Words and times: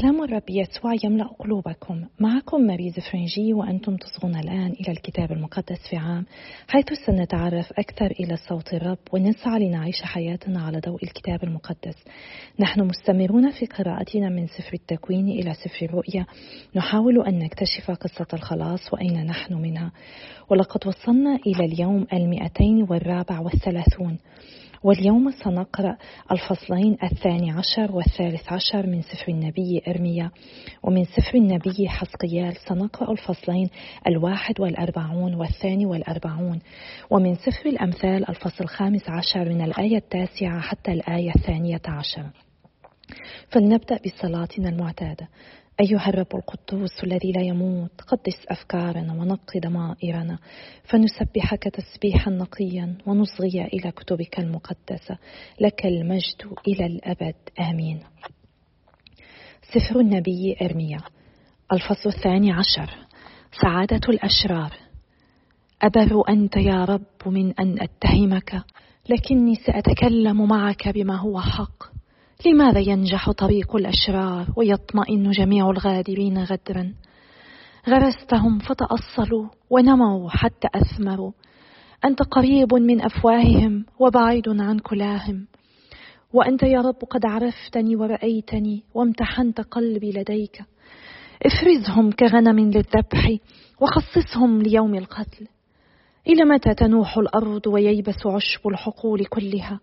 سلام 0.00 0.22
الرب 0.22 0.42
يسوع 0.50 0.94
يملأ 1.04 1.24
قلوبكم. 1.38 2.04
معكم 2.20 2.60
ماريز 2.60 2.94
فرنجي 3.12 3.52
وأنتم 3.52 3.96
تصغون 3.96 4.36
الآن 4.36 4.72
إلى 4.80 4.92
الكتاب 4.92 5.32
المقدس 5.32 5.78
في 5.90 5.96
عام. 5.96 6.26
حيث 6.68 6.84
سنتعرف 7.06 7.72
أكثر 7.78 8.06
إلى 8.06 8.36
صوت 8.36 8.74
الرب 8.74 8.98
ونسعى 9.12 9.68
لنعيش 9.68 10.02
حياتنا 10.02 10.62
على 10.62 10.80
ضوء 10.80 11.04
الكتاب 11.04 11.44
المقدس. 11.44 11.94
نحن 12.60 12.80
مستمرون 12.80 13.50
في 13.50 13.66
قراءتنا 13.66 14.28
من 14.28 14.46
سفر 14.46 14.74
التكوين 14.74 15.28
إلى 15.28 15.54
سفر 15.54 15.86
الرؤيا. 15.86 16.26
نحاول 16.74 17.26
أن 17.26 17.38
نكتشف 17.38 17.90
قصة 17.90 18.26
الخلاص 18.32 18.92
وأين 18.92 19.26
نحن 19.26 19.54
منها. 19.54 19.92
ولقد 20.50 20.86
وصلنا 20.86 21.38
إلى 21.46 21.64
اليوم 21.64 22.06
المئتين 22.12 22.86
والرابع 22.90 23.40
والثلاثون. 23.40 24.18
واليوم 24.82 25.30
سنقرأ 25.30 25.96
الفصلين 26.32 26.96
الثاني 27.02 27.50
عشر 27.50 27.92
والثالث 27.92 28.52
عشر 28.52 28.86
من 28.86 29.02
سفر 29.02 29.28
النبي 29.28 29.82
إرميا. 29.88 30.30
ومن 30.82 31.04
سفر 31.04 31.34
النبي 31.34 31.88
حسقيال 31.88 32.56
سنقرأ 32.56 33.12
الفصلين 33.12 33.70
الواحد 34.06 34.60
والأربعون 34.60 35.34
والثاني 35.34 35.86
والأربعون. 35.86 36.58
ومن 37.10 37.34
سفر 37.34 37.66
الأمثال 37.66 38.28
الفصل 38.28 38.64
الخامس 38.64 39.08
عشر 39.08 39.48
من 39.48 39.60
الآية 39.60 39.96
التاسعة 39.96 40.60
حتى 40.60 40.92
الآية 40.92 41.32
الثانية 41.36 41.82
عشر. 41.88 42.26
فلنبدأ 43.48 43.98
بصلاتنا 44.06 44.68
المعتادة. 44.68 45.28
أيها 45.80 46.08
الرب 46.08 46.26
القدوس 46.34 47.04
الذي 47.04 47.32
لا 47.32 47.42
يموت 47.42 48.00
قدس 48.00 48.46
أفكارنا 48.48 49.12
ونقي 49.12 49.60
ضمائرنا 49.60 50.38
فنسبحك 50.84 51.62
تسبيحا 51.62 52.30
نقيا 52.30 52.98
ونصغي 53.06 53.64
إلى 53.64 53.90
كتبك 53.90 54.38
المقدسة 54.38 55.18
لك 55.60 55.86
المجد 55.86 56.56
إلى 56.68 56.86
الأبد 56.86 57.34
آمين. 57.60 58.00
سفر 59.74 60.00
النبي 60.00 60.56
إرميا 60.62 61.00
الفصل 61.72 62.08
الثاني 62.08 62.52
عشر 62.52 62.90
سعادة 63.62 64.00
الأشرار. 64.08 64.72
أبر 65.82 66.28
أنت 66.28 66.56
يا 66.56 66.84
رب 66.84 67.06
من 67.26 67.52
أن 67.60 67.80
أتهمك 67.80 68.62
لكني 69.08 69.54
سأتكلم 69.54 70.48
معك 70.48 70.88
بما 70.88 71.16
هو 71.16 71.40
حق. 71.40 71.95
لماذا 72.44 72.78
ينجح 72.78 73.30
طريق 73.30 73.76
الأشرار 73.76 74.46
ويطمئن 74.56 75.30
جميع 75.30 75.70
الغادرين 75.70 76.38
غدرا؟ 76.38 76.94
غرستهم 77.88 78.58
فتأصلوا 78.58 79.48
ونموا 79.70 80.30
حتى 80.30 80.68
أثمروا. 80.74 81.32
أنت 82.04 82.22
قريب 82.22 82.74
من 82.74 83.04
أفواههم 83.04 83.84
وبعيد 83.98 84.48
عن 84.48 84.78
كلاهم. 84.78 85.46
وأنت 86.32 86.62
يا 86.62 86.80
رب 86.80 87.04
قد 87.10 87.26
عرفتني 87.26 87.96
ورأيتني 87.96 88.82
وامتحنت 88.94 89.60
قلبي 89.60 90.10
لديك. 90.10 90.64
افرزهم 91.42 92.12
كغنم 92.12 92.58
للذبح 92.58 93.36
وخصصهم 93.80 94.62
ليوم 94.62 94.94
القتل. 94.94 95.46
إلى 96.28 96.44
متى 96.44 96.74
تنوح 96.74 97.18
الأرض 97.18 97.66
وييبس 97.66 98.26
عشب 98.26 98.68
الحقول 98.68 99.24
كلها؟ 99.24 99.80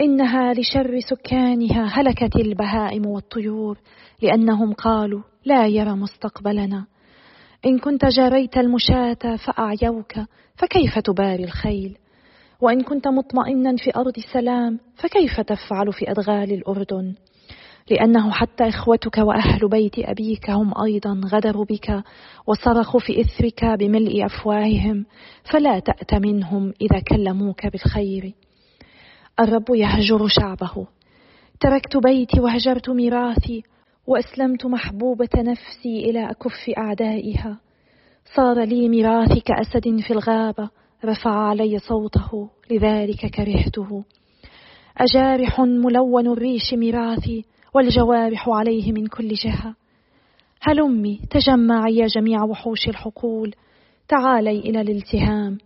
إنها 0.00 0.54
لشر 0.54 1.00
سكانها 1.00 1.86
هلكت 1.92 2.36
البهائم 2.36 3.06
والطيور 3.06 3.78
لأنهم 4.22 4.72
قالوا 4.72 5.22
لا 5.44 5.66
يرى 5.66 5.90
مستقبلنا. 5.90 6.86
إن 7.66 7.78
كنت 7.78 8.04
جريت 8.04 8.56
المشاة 8.56 9.36
فأعيوك 9.46 10.12
فكيف 10.56 10.98
تباري 10.98 11.44
الخيل؟ 11.44 11.98
وإن 12.60 12.80
كنت 12.80 13.08
مطمئنا 13.08 13.76
في 13.76 13.96
أرض 13.96 14.18
سلام 14.32 14.78
فكيف 14.96 15.40
تفعل 15.40 15.92
في 15.92 16.10
أدغال 16.10 16.52
الأردن؟ 16.52 17.14
لأنه 17.90 18.30
حتى 18.30 18.68
إخوتك 18.68 19.18
وأهل 19.18 19.68
بيت 19.68 19.98
أبيك 19.98 20.50
هم 20.50 20.72
أيضا 20.84 21.20
غدروا 21.32 21.64
بك 21.64 22.02
وصرخوا 22.46 23.00
في 23.00 23.20
إثرك 23.20 23.64
بملء 23.64 24.26
أفواههم 24.26 25.06
فلا 25.52 25.78
تأت 25.78 26.14
منهم 26.14 26.72
إذا 26.80 27.00
كلموك 27.00 27.66
بالخير. 27.66 28.34
الرب 29.40 29.64
يهجر 29.70 30.26
شعبه. 30.28 30.86
تركت 31.60 31.96
بيتي 31.96 32.40
وهجرت 32.40 32.90
ميراثي 32.90 33.62
وأسلمت 34.06 34.66
محبوبة 34.66 35.28
نفسي 35.36 35.98
إلى 36.10 36.30
اكف 36.30 36.70
أعدائها. 36.78 37.60
صار 38.34 38.64
لي 38.64 38.88
ميراثي 38.88 39.40
كأسد 39.40 40.00
في 40.00 40.10
الغابة 40.10 40.70
رفع 41.04 41.30
علي 41.30 41.78
صوته 41.78 42.50
لذلك 42.70 43.26
كرهته. 43.26 44.04
أجارح 44.98 45.60
ملون 45.60 46.26
الريش 46.26 46.74
ميراثي 46.74 47.44
والجوارح 47.74 48.48
عليه 48.48 48.92
من 48.92 49.06
كل 49.06 49.28
جهة. 49.28 49.74
هلمي 50.62 51.20
تجمعي 51.30 51.96
يا 51.96 52.06
جميع 52.06 52.44
وحوش 52.44 52.88
الحقول؟ 52.88 53.54
تعالي 54.08 54.58
إلى 54.58 54.80
الالتهام. 54.80 55.58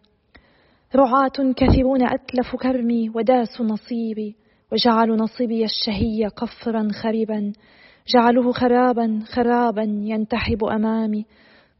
رعاة 0.97 1.53
كثيرون 1.57 2.03
أتلفوا 2.03 2.59
كرمي 2.59 3.11
وداسوا 3.11 3.67
نصيبي 3.67 4.37
وجعلوا 4.73 5.17
نصيبي 5.17 5.65
الشهي 5.65 6.27
قفرا 6.27 6.89
خربا 7.03 7.53
جعلوه 8.15 8.53
خرابا 8.53 9.21
خرابا 9.33 9.83
ينتحب 9.83 10.65
أمامي. 10.65 11.27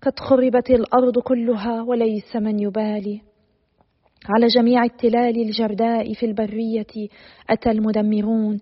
قد 0.03 0.19
خربت 0.19 0.71
الأرض 0.71 1.19
كلها 1.19 1.83
وليس 1.83 2.37
من 2.37 2.59
يبالي. 2.59 3.21
على 4.29 4.47
جميع 4.47 4.85
التلال 4.85 5.43
الجرداء 5.43 6.13
في 6.13 6.27
البرية 6.27 7.09
أتى 7.51 7.71
المدمرون 7.71 8.61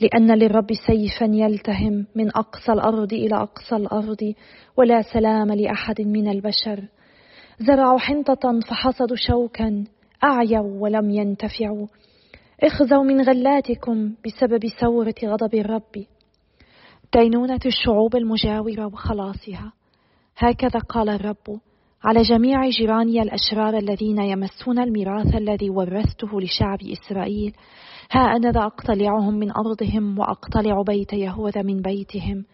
لأن 0.00 0.38
للرب 0.38 0.72
سيفا 0.86 1.24
يلتهم 1.24 2.06
من 2.16 2.28
أقصى 2.28 2.72
الأرض 2.72 3.12
إلى 3.12 3.36
أقصى 3.36 3.76
الأرض 3.76 4.34
ولا 4.76 5.02
سلام 5.02 5.52
لأحد 5.52 6.00
من 6.00 6.28
البشر. 6.28 6.88
زرعوا 7.60 7.98
حنطة 7.98 8.60
فحصدوا 8.68 9.16
شوكا 9.16 9.84
أعيوا 10.24 10.80
ولم 10.82 11.10
ينتفعوا. 11.10 11.86
اخزوا 12.62 13.02
من 13.02 13.20
غلاتكم 13.20 14.14
بسبب 14.26 14.66
ثورة 14.80 15.14
غضب 15.24 15.54
الرب. 15.54 16.04
دينونة 17.14 17.60
الشعوب 17.66 18.16
المجاورة 18.16 18.86
وخلاصها. 18.86 19.72
هكذا 20.36 20.80
قال 20.80 21.08
الرب 21.08 21.60
على 22.04 22.22
جميع 22.22 22.68
جيراني 22.68 23.22
الأشرار 23.22 23.78
الذين 23.78 24.18
يمسون 24.18 24.78
الميراث 24.78 25.34
الذي 25.34 25.70
ورثته 25.70 26.40
لشعب 26.40 26.78
إسرائيل. 26.82 27.54
ها 28.12 28.20
أنا 28.20 28.50
ذا 28.50 28.60
أقتلعهم 28.60 29.34
من 29.34 29.50
أرضهم 29.50 30.18
وأقتلع 30.18 30.82
بيت 30.82 31.12
يهوذا 31.12 31.62
من 31.62 31.82
بيتهم. 31.82 32.44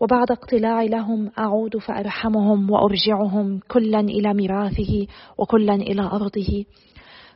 وبعد 0.00 0.30
اقتلاعي 0.30 0.88
لهم 0.88 1.30
أعود 1.38 1.76
فأرحمهم 1.76 2.70
وأرجعهم 2.70 3.60
كلا 3.68 4.00
إلى 4.00 4.34
ميراثه 4.34 5.06
وكلا 5.38 5.74
إلى 5.74 6.02
أرضه. 6.02 6.64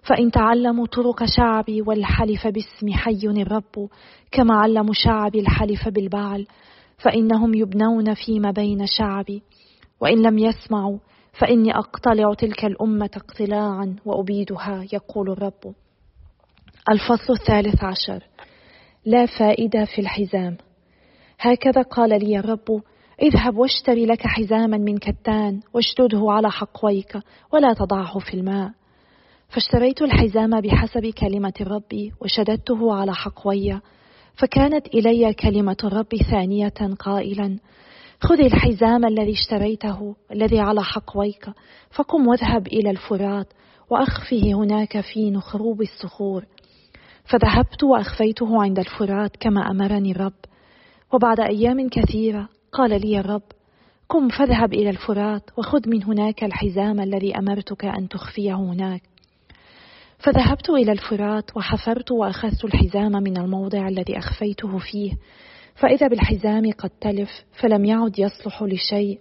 فإن 0.03 0.31
تعلموا 0.31 0.87
طرق 0.87 1.25
شعبي 1.25 1.83
والحلف 1.83 2.47
باسم 2.47 2.93
حي 2.93 3.21
الرب 3.25 3.89
كما 4.31 4.55
علموا 4.55 4.95
شعبي 4.95 5.41
الحلف 5.41 5.89
بالبعل 5.89 6.47
فإنهم 6.99 7.55
يبنون 7.55 8.15
فيما 8.15 8.51
بين 8.51 8.87
شعبي. 8.87 9.43
وإن 10.01 10.23
لم 10.23 10.39
يسمعوا 10.39 10.99
فإني 11.41 11.79
أقتلع 11.79 12.35
تلك 12.35 12.65
الأمة 12.65 13.11
اقتلاعا 13.17 13.97
وأبيدها 14.05 14.87
يقول 14.93 15.31
الرب. 15.31 15.75
الفصل 16.91 17.33
الثالث 17.33 17.85
عشر. 17.85 18.25
لا 19.07 19.27
فائدة 19.27 19.85
في 19.85 20.01
الحزام. 20.01 20.57
هكذا 21.45 21.83
قال 21.83 22.25
لي 22.25 22.39
الرب 22.39 22.83
اذهب 23.23 23.57
واشتري 23.57 24.07
لك 24.07 24.27
حزاما 24.27 24.77
من 24.77 24.99
كتان 24.99 25.61
واشدده 25.75 26.27
على 26.31 26.51
حقويك 26.51 27.19
ولا 27.53 27.75
تضعه 27.75 28.19
في 28.19 28.35
الماء. 28.35 28.71
فاشتريت 29.49 30.03
الحزام 30.03 30.61
بحسب 30.61 31.07
كلمة 31.07 31.53
الرب 31.61 32.11
وشددته 32.21 32.95
على 32.95 33.15
حقوي. 33.15 33.81
فكانت 34.35 34.87
إلي 34.87 35.35
كلمة 35.35 35.77
الرب 35.85 36.15
ثانية 36.31 36.95
قائلا 36.99 37.59
خذ 38.21 38.41
الحزام 38.41 39.05
الذي 39.05 39.33
اشتريته 39.33 40.17
الذي 40.33 40.61
على 40.61 40.83
حقويك 40.83 41.51
فقم 41.91 42.29
واذهب 42.29 42.67
إلى 42.67 42.91
الفرات 42.91 43.53
وأخفه 43.91 44.53
هناك 44.55 45.01
في 45.01 45.31
نخروب 45.31 45.83
الصخور. 45.83 46.45
فذهبت 47.25 47.85
وأخفيته 47.85 48.63
عند 48.63 48.79
الفرات 48.79 49.37
كما 49.37 49.71
أمرني 49.71 50.11
الرب. 50.13 50.33
وبعد 51.13 51.41
أيام 51.41 51.89
كثيرة 51.89 52.49
قال 52.73 53.01
لي 53.01 53.19
الرب 53.19 53.43
قم 54.09 54.29
فاذهب 54.29 54.73
إلى 54.73 54.91
الفرات 54.91 55.43
وخذ 55.59 55.89
من 55.89 56.03
هناك 56.05 56.45
الحزام 56.45 57.01
الذي 57.01 57.39
أمرتك 57.39 57.85
أن 57.85 58.09
تخفيه 58.09 58.55
هناك. 58.55 59.03
فذهبت 60.19 60.71
إلى 60.71 60.93
الفرات 60.93 61.57
وحفرت 61.57 62.13
وأخذت 62.13 62.65
الحزام 62.65 63.13
من 63.13 63.37
الموضع 63.37 63.89
الذي 63.89 64.19
أخفيته 64.19 64.79
فيه. 64.79 65.13
فإذا 65.75 66.09
بالحزام 66.09 66.73
قد 66.79 66.91
تلف 67.01 67.31
فلم 67.61 67.85
يعد 67.85 68.19
يصلح 68.19 68.63
لشيء. 68.63 69.19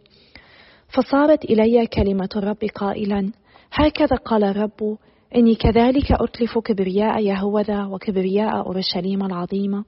فصارت 0.89 1.45
إلي 1.45 1.87
كلمة 1.87 2.29
الرب 2.35 2.65
قائلا 2.75 3.31
هكذا 3.73 4.15
قال 4.15 4.43
الرب 4.43 4.97
إني 5.35 5.55
كذلك 5.55 6.11
أتلف 6.11 6.59
كبرياء 6.59 7.19
يهوذا 7.23 7.85
وكبرياء 7.85 8.57
أورشليم 8.57 9.23
العظيمة 9.23 9.85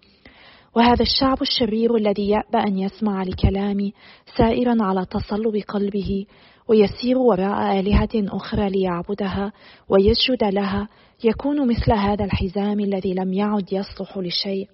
وهذا 0.75 1.01
الشعب 1.01 1.41
الشرير 1.41 1.95
الذي 1.95 2.29
يأبى 2.29 2.57
أن 2.67 2.77
يسمع 2.77 3.23
لكلامي 3.23 3.93
سائرا 4.37 4.77
على 4.81 5.05
تصلب 5.05 5.63
قلبه 5.67 6.25
ويسير 6.67 7.17
وراء 7.17 7.79
آلهة 7.79 8.09
أخرى 8.15 8.69
ليعبدها 8.69 9.51
ويسجد 9.89 10.43
لها 10.43 10.87
يكون 11.23 11.67
مثل 11.67 11.91
هذا 11.93 12.25
الحزام 12.25 12.79
الذي 12.79 13.13
لم 13.13 13.33
يعد 13.33 13.73
يصلح 13.73 14.17
لشيء. 14.17 14.67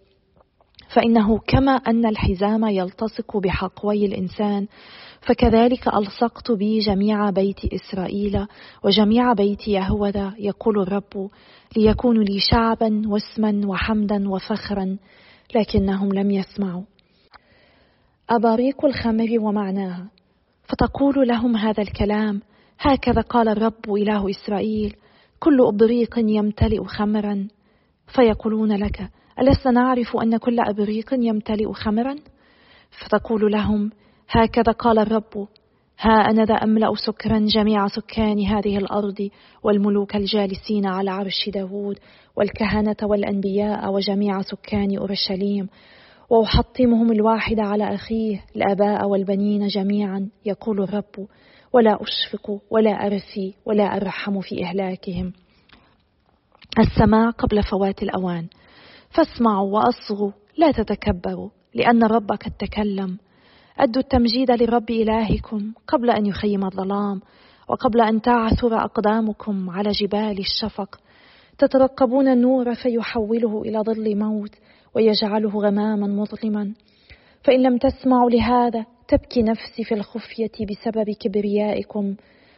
فإنه 0.95 1.39
كما 1.47 1.71
أن 1.71 2.05
الحزام 2.05 2.65
يلتصق 2.67 3.37
بحقوي 3.37 4.05
الإنسان 4.05 4.67
فكذلك 5.21 5.87
ألصقت 5.87 6.51
بي 6.51 6.79
جميع 6.79 7.29
بيت 7.29 7.59
إسرائيل 7.73 8.45
وجميع 8.83 9.33
بيت 9.33 9.67
يهوذا 9.67 10.33
يقول 10.39 10.81
الرب 10.81 11.29
ليكونوا 11.77 12.23
لي 12.23 12.39
شعبا 12.39 13.01
واسما 13.07 13.61
وحمدا 13.65 14.29
وفخرا. 14.29 14.97
لكنهم 15.55 16.13
لم 16.13 16.31
يسمعوا. 16.31 16.83
أباريق 18.29 18.85
الخمر 18.85 19.27
ومعناها. 19.39 20.09
فتقول 20.63 21.27
لهم 21.27 21.55
هذا 21.57 21.83
الكلام. 21.83 22.41
هكذا 22.79 23.21
قال 23.21 23.49
الرب 23.49 23.93
إله 23.95 24.29
إسرائيل. 24.29 24.95
كل 25.39 25.57
أبريق 25.61 26.15
يمتلئ 26.17 26.83
خمرا. 26.83 27.47
فيقولون 28.15 28.71
لك 28.71 29.09
ألسنا 29.39 29.71
نعرف 29.71 30.17
أن 30.17 30.37
كل 30.37 30.59
أبريق 30.59 31.13
يمتلئ 31.13 31.71
خمرا؟ 31.73 32.15
فتقول 32.89 33.51
لهم 33.51 33.91
هكذا 34.29 34.71
قال 34.71 34.99
الرب. 34.99 35.47
ها 36.01 36.11
أنا 36.11 36.45
ذا 36.45 36.53
أملأ 36.53 36.95
سكرا 36.95 37.39
جميع 37.39 37.87
سكان 37.87 38.45
هذه 38.45 38.77
الأرض 38.77 39.29
والملوك 39.63 40.15
الجالسين 40.15 40.85
على 40.85 41.11
عرش 41.11 41.49
داود 41.53 41.99
والكهنة 42.35 42.95
والأنبياء 43.03 43.93
وجميع 43.93 44.41
سكان 44.41 44.97
أورشليم. 44.97 45.69
وأحطمهم 46.29 47.11
الواحد 47.11 47.59
على 47.59 47.95
أخيه 47.95 48.45
الآباء 48.55 49.07
والبنين 49.07 49.67
جميعا 49.67 50.29
يقول 50.45 50.81
الرب. 50.81 51.27
ولا 51.73 51.97
أشفق 52.01 52.61
ولا 52.71 52.91
أرثي 52.91 53.55
ولا 53.65 53.83
أرحم 53.83 54.41
في 54.41 54.63
إهلاكهم. 54.63 55.33
السماع 56.79 57.29
قبل 57.29 57.63
فوات 57.63 58.03
الأوان. 58.03 58.47
فاسمعوا 59.09 59.71
وأصغوا 59.71 60.31
لا 60.57 60.71
تتكبروا 60.71 61.49
لأن 61.75 62.03
قد 62.31 62.51
تكلم. 62.59 63.17
أدوا 63.79 64.01
التمجيد 64.01 64.51
للرب 64.51 64.89
إلهكم 64.89 65.73
قبل 65.87 66.09
أن 66.09 66.25
يخيم 66.25 66.65
الظلام 66.65 67.21
وقبل 67.69 68.01
أن 68.01 68.21
تعثر 68.21 68.75
أقدامكم 68.75 69.69
على 69.69 69.89
جبال 69.89 70.39
الشفق. 70.39 70.99
تترقبون 71.57 72.27
النور 72.27 72.75
فيحوله 72.75 73.61
إلى 73.61 73.79
ظل 73.79 74.17
موت 74.17 74.55
ويجعله 74.95 75.49
غماما 75.49 76.07
مظلما. 76.07 76.73
فإن 77.43 77.63
لم 77.63 77.77
تسمعوا 77.77 78.29
لهذا 78.29 78.85
تبكي 79.07 79.43
نفسي 79.43 79.83
في 79.83 79.93
الخفية 79.93 80.65
بسبب 80.69 81.09
كبريائكم 81.19 82.15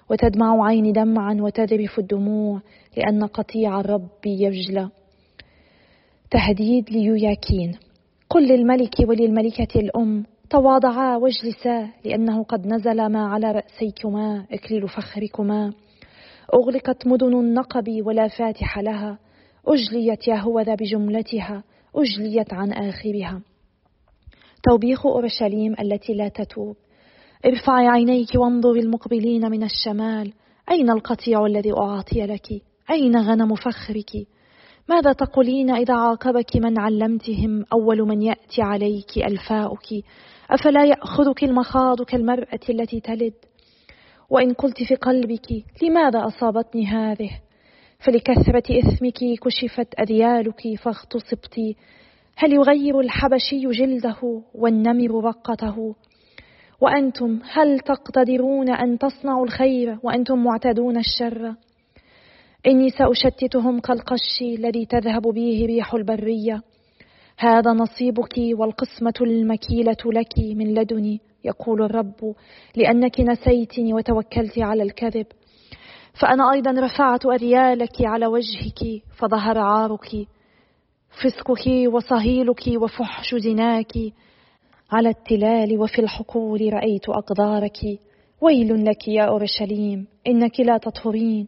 وتدمع 0.09 0.65
عيني 0.67 0.91
دمعا 0.91 1.37
وتذرف 1.39 1.99
الدموع 1.99 2.61
لأن 2.97 3.23
قطيع 3.23 3.79
الرب 3.79 4.25
يجلى. 4.25 4.89
تهديد 6.31 6.89
ليوياكين. 6.89 7.77
قل 8.29 8.47
للملك 8.47 8.95
وللملكة 9.07 9.79
الأم 9.79 10.25
تواضعا 10.51 11.17
واجلسا 11.17 11.89
لأنه 12.05 12.43
قد 12.43 12.67
نزل 12.67 13.05
ما 13.11 13.27
على 13.27 13.51
رأسيكما 13.51 14.45
إكليل 14.51 14.87
فخركما. 14.87 15.73
أغلقت 16.53 17.07
مدن 17.07 17.39
النقب 17.39 18.01
ولا 18.05 18.27
فاتح 18.27 18.79
لها. 18.79 19.19
أجليت 19.67 20.27
يهوذا 20.27 20.75
بجملتها 20.75 21.63
أجليت 21.95 22.53
عن 22.53 22.71
آخرها. 22.71 23.41
توبيخ 24.63 25.05
أورشليم 25.05 25.75
التي 25.79 26.13
لا 26.13 26.27
تتوب. 26.27 26.75
ارفعي 27.45 27.87
عينيك 27.87 28.35
وانظري 28.35 28.79
المقبلين 28.79 29.51
من 29.51 29.63
الشمال. 29.63 30.33
أين 30.71 30.89
القطيع 30.89 31.45
الذي 31.45 31.71
أعطي 31.77 32.25
لك؟ 32.25 32.47
أين 32.89 33.17
غنم 33.17 33.55
فخرك؟ 33.55 34.11
ماذا 34.89 35.13
تقولين 35.13 35.71
إذا 35.71 35.93
عاقبك 35.93 36.55
من 36.55 36.79
علمتهم؟ 36.79 37.65
أول 37.73 38.01
من 38.01 38.21
يأتي 38.21 38.61
عليك 38.61 39.17
ألفاؤك. 39.17 39.87
أفلا 40.51 40.85
يأخذك 40.85 41.43
المخاض 41.43 42.01
كالمرأة 42.01 42.59
التي 42.69 42.99
تلد؟ 42.99 43.33
وإن 44.29 44.53
قلت 44.53 44.83
في 44.83 44.95
قلبك 44.95 45.47
لماذا 45.83 46.25
أصابتني 46.27 46.85
هذه؟ 46.85 47.29
فلكثرة 47.99 48.79
إثمك 48.79 49.39
كشفت 49.43 49.99
أذيالك 49.99 50.61
فاغتصبت. 50.83 51.75
هل 52.35 52.53
يغير 52.53 52.99
الحبشي 52.99 53.61
جلده 53.71 54.41
والنمر 54.55 55.23
رقته؟ 55.23 55.95
وأنتم 56.81 57.39
هل 57.51 57.79
تقتدرون 57.79 58.69
أن 58.69 58.97
تصنعوا 58.97 59.45
الخير 59.45 59.97
وأنتم 60.03 60.43
معتدون 60.43 60.97
الشر؟ 60.97 61.53
إني 62.67 62.89
سأشتتهم 62.89 63.79
كالقش 63.79 64.41
الذي 64.41 64.85
تذهب 64.85 65.21
به 65.21 65.65
ريح 65.67 65.93
البرية. 65.93 66.61
هذا 67.41 67.71
نصيبك 67.71 68.37
والقسمة 68.37 69.13
المكيلة 69.21 69.97
لك 70.05 70.37
من 70.37 70.73
لدني 70.73 71.21
يقول 71.43 71.81
الرب 71.81 72.35
لأنك 72.75 73.19
نسيتني 73.19 73.93
وتوكلت 73.93 74.59
على 74.59 74.83
الكذب. 74.83 75.25
فأنا 76.21 76.51
أيضا 76.53 76.71
رفعت 76.71 77.25
أريالك 77.25 78.01
على 78.01 78.27
وجهك 78.27 79.03
فظهر 79.17 79.57
عارك 79.57 80.09
فسقك 81.09 81.93
وصهيلك 81.93 82.63
وفحش 82.67 83.35
زناك. 83.35 83.93
على 84.91 85.09
التلال 85.09 85.79
وفي 85.79 85.99
الحقول 86.01 86.73
رأيت 86.73 87.09
أقدارك. 87.09 87.79
ويل 88.41 88.85
لك 88.85 89.07
يا 89.07 89.23
أورشليم 89.23 90.07
إنك 90.27 90.59
لا 90.59 90.77
تطهرين. 90.77 91.47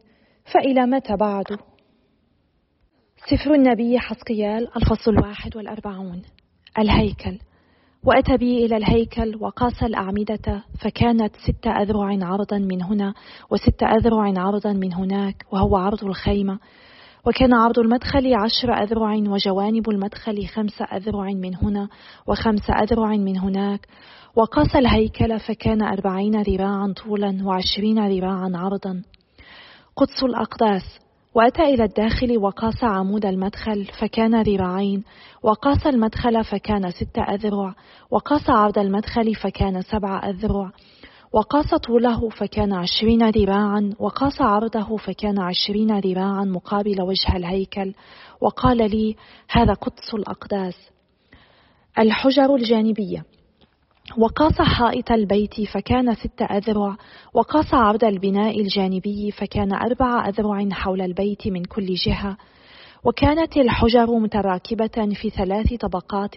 فإلى 0.52 0.86
متى 0.86 1.16
بعد؟ 1.16 1.44
سفر 3.30 3.54
النبي 3.54 3.98
حسقيال 3.98 4.68
الفصل 4.76 5.10
الواحد 5.10 5.56
والأربعون. 5.56 6.22
الهيكل. 6.78 7.38
وأتى 8.04 8.36
بي 8.36 8.66
إلى 8.66 8.76
الهيكل 8.76 9.36
وقاس 9.40 9.82
الأعمدة 9.82 10.62
فكانت 10.80 11.36
ست 11.36 11.66
أذرع 11.66 12.26
عرضا 12.26 12.58
من 12.58 12.82
هنا 12.82 13.14
وست 13.50 13.82
أذرع 13.82 14.32
عرضا 14.36 14.72
من 14.72 14.94
هناك 14.94 15.44
وهو 15.52 15.76
عرض 15.76 16.04
الخيمة. 16.04 16.58
وكان 17.26 17.54
عرض 17.54 17.78
المدخل 17.78 18.34
عشر 18.34 18.72
أذرع 18.72 19.14
وجوانب 19.14 19.90
المدخل 19.90 20.46
خمس 20.46 20.82
أذرع 20.82 21.24
من 21.24 21.54
هنا 21.54 21.88
وخمس 22.26 22.70
أذرع 22.70 23.16
من 23.16 23.38
هناك. 23.38 23.86
وقاس 24.36 24.76
الهيكل 24.76 25.40
فكان 25.40 25.82
أربعين 25.82 26.42
ذراعا 26.42 26.94
طولا 27.04 27.38
وعشرين 27.44 28.08
ذراعا 28.08 28.52
عرضا. 28.54 29.02
قدس 29.96 30.22
الأقداس. 30.22 31.03
وأتى 31.34 31.62
إلى 31.62 31.84
الداخل 31.84 32.38
وقاس 32.38 32.84
عمود 32.84 33.26
المدخل 33.26 33.84
فكان 33.84 34.42
ذراعين 34.42 35.04
وقاس 35.42 35.86
المدخل 35.86 36.44
فكان 36.44 36.90
ست 36.90 37.18
أذرع 37.18 37.74
وقاس 38.10 38.50
عرض 38.50 38.78
المدخل 38.78 39.34
فكان 39.34 39.82
سبع 39.82 40.28
أذرع 40.28 40.70
وقاس 41.32 41.74
طوله 41.74 42.28
فكان 42.28 42.72
عشرين 42.72 43.30
ذراعا 43.30 43.92
وقاس 43.98 44.40
عرضه 44.40 44.96
فكان 44.96 45.38
عشرين 45.38 45.98
ذراعا 45.98 46.44
مقابل 46.44 47.02
وجه 47.02 47.36
الهيكل 47.36 47.94
وقال 48.40 48.76
لي 48.76 49.16
هذا 49.50 49.72
قدس 49.72 50.14
الأقداس. 50.14 50.74
الحجر 51.98 52.54
الجانبية. 52.54 53.24
وقاس 54.18 54.60
حائط 54.60 55.12
البيت 55.12 55.60
فكان 55.60 56.14
ست 56.14 56.42
أذرع 56.42 56.96
وقاس 57.34 57.74
عرض 57.74 58.04
البناء 58.04 58.60
الجانبي 58.60 59.30
فكان 59.30 59.72
أربع 59.72 60.28
أذرع 60.28 60.68
حول 60.72 61.00
البيت 61.00 61.48
من 61.48 61.64
كل 61.64 61.94
جهة. 61.94 62.36
وكانت 63.04 63.56
الحجر 63.56 64.18
متراكبة 64.18 65.14
في 65.14 65.30
ثلاث 65.30 65.74
طبقات 65.74 66.34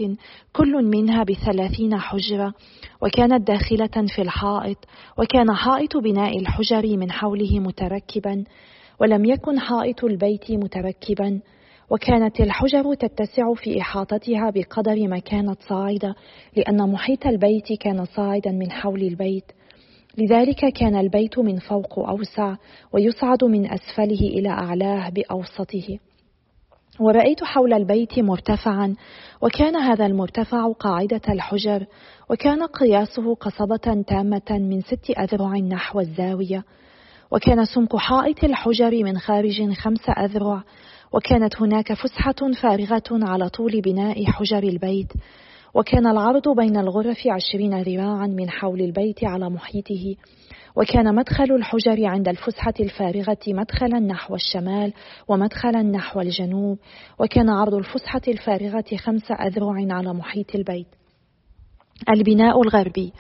كل 0.54 0.86
منها 0.86 1.24
بثلاثين 1.24 1.98
حجرة. 2.00 2.54
وكانت 3.02 3.48
داخلة 3.48 4.08
في 4.16 4.22
الحائط 4.22 4.78
وكان 5.18 5.54
حائط 5.54 5.98
بناء 5.98 6.40
الحجر 6.40 6.98
من 6.98 7.12
حوله 7.12 7.60
متركبا 7.60 8.44
ولم 9.00 9.26
يكن 9.26 9.60
حائط 9.60 10.04
البيت 10.04 10.52
متركبا. 10.52 11.40
وكانت 11.90 12.40
الحجر 12.40 12.94
تتسع 12.94 13.54
في 13.54 13.82
إحاطتها 13.82 14.50
بقدر 14.50 15.08
ما 15.08 15.20
كانت 15.20 15.62
صاعدة 15.70 16.16
لأن 16.56 16.92
محيط 16.92 17.28
البيت 17.28 17.74
كان 17.80 18.06
صاعدا 18.06 18.52
من 18.52 18.72
حول 18.72 19.02
البيت. 19.02 19.52
لذلك 20.18 20.74
كان 20.74 20.96
البيت 20.96 21.40
من 21.40 21.60
فوق 21.60 22.00
أوسع 22.00 22.56
ويصعد 22.94 23.44
من 23.44 23.72
أسفله 23.72 24.20
إلى 24.20 24.50
أعلاه 24.50 25.10
بأوسطه. 25.10 26.00
ورأيت 27.00 27.44
حول 27.44 27.74
البيت 27.74 28.20
مرتفعا 28.20 28.96
وكان 29.42 29.76
هذا 29.76 30.06
المرتفع 30.06 30.72
قاعدة 30.72 31.22
الحجر 31.30 31.86
وكان 32.30 32.64
قياسه 32.64 33.36
قصبة 33.36 34.04
تامة 34.08 34.52
من 34.52 34.82
ست 34.82 35.20
أذرع 35.20 35.58
نحو 35.58 36.00
الزاوية. 36.00 36.64
وكان 37.32 37.66
سمك 37.66 37.96
حائط 37.96 38.44
الحجر 38.44 39.04
من 39.04 39.18
خارج 39.18 39.74
خمس 39.74 40.10
أذرع 40.10 40.64
وكانت 41.14 41.62
هناك 41.62 41.94
فسحة 41.94 42.52
فارغة 42.62 43.04
على 43.12 43.50
طول 43.50 43.82
بناء 43.82 44.26
حجر 44.26 44.64
البيت 44.64 45.14
وكان 45.74 46.08
العرض 46.08 46.56
بين 46.56 46.78
الغرف 46.78 47.28
عشرين 47.28 47.82
ذراعا 47.82 48.28
من 48.28 48.50
حول 48.50 48.82
البيت 48.82 49.24
على 49.24 49.50
محيطه 49.50 50.16
وكان 50.76 51.16
مدخل 51.16 51.52
الحجر 51.52 52.06
عند 52.06 52.28
الفسحة 52.28 52.74
الفارغة 52.80 53.38
مدخلا 53.48 54.00
نحو 54.00 54.36
الشمال 54.36 54.94
ومدخلا 55.28 55.82
نحو 55.82 56.22
الجنوب 56.22 56.80
وكان 57.20 57.50
عرض 57.50 57.74
الفسحة 57.74 58.22
الفارغة 58.28 58.86
خمس 58.98 59.32
أذرع 59.32 59.96
على 59.96 60.14
محيط 60.14 60.56
البيت. 60.56 60.88
البناء 62.10 62.62
الغربي 62.62 63.14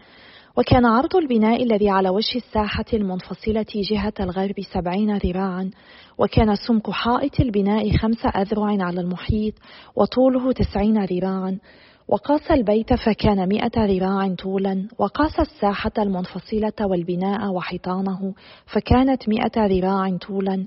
وكان 0.58 0.86
عرض 0.86 1.16
البناء 1.16 1.64
الذي 1.64 1.90
على 1.90 2.10
وجه 2.10 2.36
الساحة 2.36 2.86
المنفصلة 2.94 3.66
جهة 3.92 4.14
الغرب 4.20 4.56
سبعين 4.74 5.18
ذراعا 5.18 5.72
وكان 6.18 6.56
سمك 6.56 6.90
حائط 6.90 7.40
البناء 7.40 7.98
خمس 7.98 8.26
أذرع 8.26 8.86
على 8.86 9.02
المحيط 9.02 9.54
وطوله 9.96 10.52
تسعين 10.52 11.06
ذراعا. 11.06 11.60
وقاس 12.08 12.52
البيت 12.52 12.94
فكان 12.94 13.48
مئة 13.48 13.86
ذراع 13.86 14.36
طولا. 14.36 14.88
وقاس 15.00 15.40
الساحة 15.40 15.92
المنفصلة 15.98 16.88
والبناء 16.90 17.52
وحيطانه 17.54 18.34
فكانت 18.66 19.30
مئة 19.30 19.68
ذراع 19.68 20.18
طولا. 20.28 20.66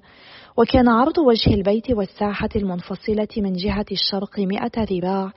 وكان 0.56 0.88
عرض 0.88 1.18
وجه 1.18 1.54
البيت 1.54 1.90
والساحة 1.90 2.50
المنفصلة 2.56 3.28
من 3.37 3.52
جهة 3.52 3.87
الشرق 3.92 4.38
مئة 4.38 4.85
ذراع. 4.85 5.32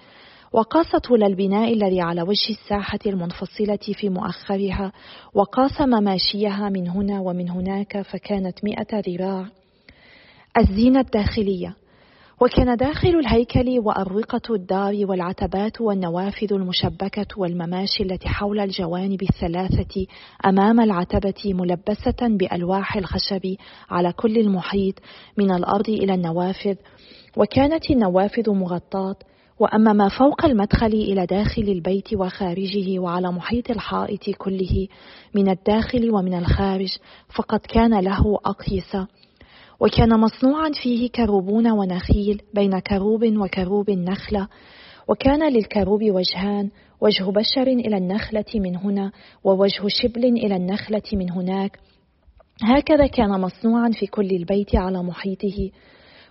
وقاس 0.53 0.95
طول 0.95 1.23
البناء 1.23 1.73
الذي 1.73 2.01
على 2.01 2.21
وجه 2.21 2.49
الساحة 2.49 2.99
المنفصلة 3.05 3.93
في 3.93 4.09
مؤخرها 4.09 4.91
وقاس 5.33 5.81
مماشيها 5.81 6.69
من 6.69 6.87
هنا 6.87 7.19
ومن 7.19 7.49
هناك 7.49 8.01
فكانت 8.01 8.63
مئة 8.63 8.99
ذراع. 9.07 9.45
الزينة 10.57 10.99
الداخلية. 10.99 11.75
وكان 12.41 12.75
داخل 12.75 13.09
الهيكل 13.09 13.79
وأروقة 13.79 14.55
الدار 14.55 14.93
والعتبات 15.09 15.81
والنوافذ 15.81 16.53
المشبكة 16.53 17.27
والمماشي 17.37 18.03
التي 18.03 18.29
حول 18.29 18.59
الجوانب 18.59 19.21
الثلاثة 19.21 20.05
أمام 20.45 20.79
العتبة 20.79 21.53
ملبسة 21.53 22.27
بألواح 22.37 22.97
الخشب 22.97 23.55
على 23.89 24.13
كل 24.13 24.37
المحيط 24.37 24.95
من 25.37 25.51
الأرض 25.51 25.89
إلى 25.89 26.13
النوافذ. 26.13 26.75
وكانت 27.37 27.91
النوافذ 27.91 28.51
مغطاة 28.51 29.15
وأما 29.59 29.93
ما 29.93 30.09
فوق 30.09 30.45
المدخل 30.45 30.93
إلى 30.93 31.25
داخل 31.25 31.61
البيت 31.61 32.13
وخارجه 32.13 32.99
وعلى 32.99 33.31
محيط 33.31 33.71
الحائط 33.71 34.29
كله 34.37 34.87
من 35.35 35.49
الداخل 35.49 36.11
ومن 36.11 36.33
الخارج 36.33 36.97
فقد 37.35 37.59
كان 37.59 37.99
له 37.99 38.39
أقيسة 38.45 39.07
وكان 39.79 40.19
مصنوعا 40.19 40.71
فيه 40.83 41.09
كروبون 41.09 41.71
ونخيل 41.71 42.41
بين 42.53 42.79
كروب 42.79 43.23
وكروب 43.23 43.89
نخلة 43.89 44.47
وكان 45.07 45.53
للكروب 45.53 46.03
وجهان 46.03 46.69
وجه 47.01 47.23
بشر 47.23 47.67
إلى 47.67 47.97
النخلة 47.97 48.45
من 48.55 48.75
هنا 48.75 49.11
ووجه 49.43 49.87
شبل 49.87 50.25
إلى 50.25 50.55
النخلة 50.55 51.03
من 51.13 51.31
هناك. 51.31 51.79
هكذا 52.63 53.07
كان 53.07 53.41
مصنوعا 53.41 53.91
في 53.99 54.07
كل 54.07 54.29
البيت 54.29 54.75
على 54.75 55.03
محيطه. 55.03 55.69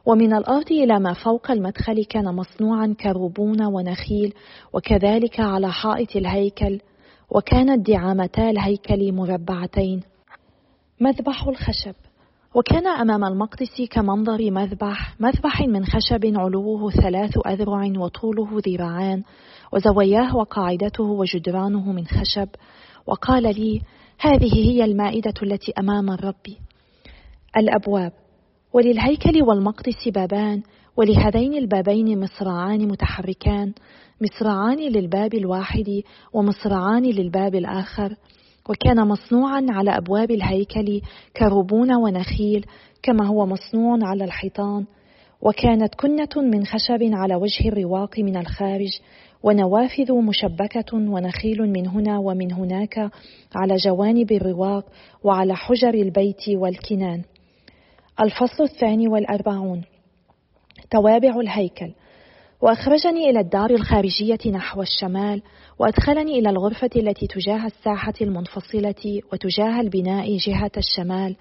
ومن 0.06 0.35
الأرض 0.35 0.73
إلى 0.73 1.00
ما 1.00 1.12
فوق 1.12 1.50
المدخل 1.50 2.04
كان 2.04 2.25
مصنوعا 2.35 2.94
كروبون 3.00 3.64
ونخيل 3.64 4.35
وكذلك 4.73 5.40
على 5.40 5.73
حائط 5.73 6.16
الهيكل 6.16 6.80
وكانت 7.30 7.87
دعامتا 7.87 8.50
الهيكل 8.50 9.12
مربعتين. 9.12 10.02
مذبح 11.00 11.47
الخشب. 11.49 11.94
وكان 12.54 12.87
أمام 12.87 13.25
المقدس 13.25 13.82
كمنظر 13.90 14.50
مذبح 14.50 15.21
مذبح 15.21 15.61
من 15.61 15.85
خشب 15.85 16.26
علوه 16.37 16.90
ثلاث 16.90 17.38
أذرع 17.47 17.92
وطوله 17.97 18.49
ذراعان 18.68 19.23
وزواياه 19.73 20.37
وقاعدته 20.37 21.04
وجدرانه 21.04 21.92
من 21.92 22.06
خشب. 22.06 22.49
وقال 23.06 23.42
لي 23.42 23.82
هذه 24.21 24.54
هي 24.54 24.85
المائدة 24.85 25.35
التي 25.42 25.73
أمام 25.78 26.11
الرب. 26.11 26.47
الأبواب. 27.56 28.12
وللهيكل 28.75 29.43
والمقدس 29.43 30.09
بابان 30.09 30.62
ولهذين 30.97 31.55
البابين 31.55 32.21
مصراعان 32.21 32.88
متحركان 32.88 33.73
مصراعان 34.21 34.79
للباب 34.79 35.35
الواحد 35.35 36.02
ومصراعان 36.33 37.02
للباب 37.02 37.55
الآخر. 37.55 38.17
وكان 38.69 39.09
مصنوعا 39.09 39.67
على 39.71 39.97
أبواب 39.97 40.31
الهيكل 40.31 41.00
كربون 41.37 41.95
ونخيل 41.95 42.67
كما 43.02 43.26
هو 43.26 43.47
مصنوع 43.47 43.99
على 44.02 44.25
الحيطان. 44.25 44.85
وكانت 45.41 45.95
كنة 45.95 46.29
من 46.37 46.67
خشب 46.67 47.02
على 47.02 47.35
وجه 47.35 47.69
الرواق 47.69 48.19
من 48.19 48.37
الخارج 48.37 48.91
ونوافذ 49.43 50.12
مشبكة 50.12 50.95
ونخيل 50.95 51.62
من 51.73 51.87
هنا 51.87 52.19
ومن 52.19 52.52
هناك 52.52 53.11
على 53.55 53.76
جوانب 53.76 54.33
الرواق 54.33 54.85
وعلى 55.25 55.57
حجر 55.57 55.95
البيت 55.95 56.49
والكنان. 56.49 57.23
الفصل 58.21 58.64
الثاني 58.64 59.09
والأربعون. 59.09 59.83
توابع 60.90 61.40
الهيكل. 61.40 61.92
وأخرجني 62.61 63.31
إلى 63.31 63.40
الدار 63.40 63.71
الخارجية 63.71 64.50
نحو 64.52 64.83
الشمال 64.83 65.42
وأدخلني 65.78 66.38
إلى 66.38 66.50
الغرفة 66.50 66.90
التي 66.97 67.26
تجاه 67.26 67.66
الساحة 67.66 68.14
المنفصلة 68.21 69.21
وتجاه 69.33 69.81
البناء 69.81 70.37
جهة 70.37 70.71
الشمال. 70.76 71.37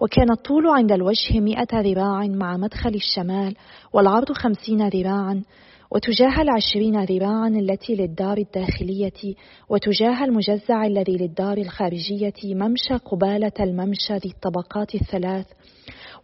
وكان 0.00 0.30
الطول 0.30 0.66
عند 0.66 0.92
الوجه 0.92 1.40
مئة 1.40 1.80
ذراع 1.80 2.26
مع 2.26 2.56
مدخل 2.56 2.94
الشمال 2.94 3.54
والعرض 3.92 4.32
خمسين 4.32 4.88
ذراعا. 4.88 5.42
وتجاه 5.90 6.42
العشرين 6.42 7.04
ذراعا 7.04 7.48
التي 7.48 7.94
للدار 7.94 8.38
الداخلية 8.38 9.34
وتجاه 9.68 10.24
المجزع 10.24 10.86
الذي 10.86 11.16
للدار 11.16 11.58
الخارجية 11.58 12.54
ممشى 12.54 12.94
قبالة 12.94 13.52
الممشى 13.60 14.14
ذي 14.14 14.28
الطبقات 14.28 14.94
الثلاث. 14.94 15.46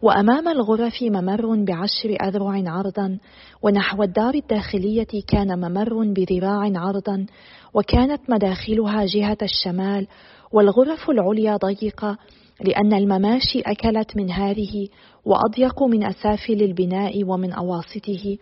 وأمام 0.01 0.47
الغرف 0.47 1.03
ممر 1.03 1.63
بعشر 1.63 2.17
أذرع 2.27 2.71
عرضا 2.71 3.17
ونحو 3.61 4.03
الدار 4.03 4.33
الداخلية 4.33 5.07
كان 5.27 5.59
ممر 5.59 6.13
بذراع 6.13 6.71
عرضا 6.75 7.25
وكانت 7.73 8.21
مداخلها 8.29 9.05
جهة 9.05 9.37
الشمال 9.41 10.07
والغرف 10.51 11.09
العليا 11.09 11.57
ضيقة 11.57 12.17
لأن 12.61 12.93
المماشي 12.93 13.59
أكلت 13.59 14.17
من 14.17 14.31
هذه 14.31 14.87
وأضيق 15.25 15.83
من 15.83 16.03
أسافل 16.03 16.61
البناء 16.63 17.23
ومن 17.23 17.51
أواسطه 17.51 18.37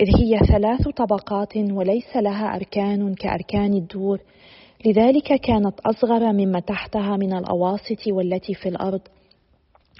إذ 0.00 0.16
هي 0.18 0.38
ثلاث 0.38 0.88
طبقات 0.88 1.56
وليس 1.56 2.16
لها 2.16 2.56
أركان 2.56 3.14
كأركان 3.14 3.74
الدور 3.74 4.18
لذلك 4.86 5.40
كانت 5.40 5.80
أصغر 5.80 6.32
مما 6.32 6.60
تحتها 6.60 7.16
من 7.16 7.32
الأواسط 7.32 8.06
والتي 8.08 8.54
في 8.54 8.68
الأرض. 8.68 9.00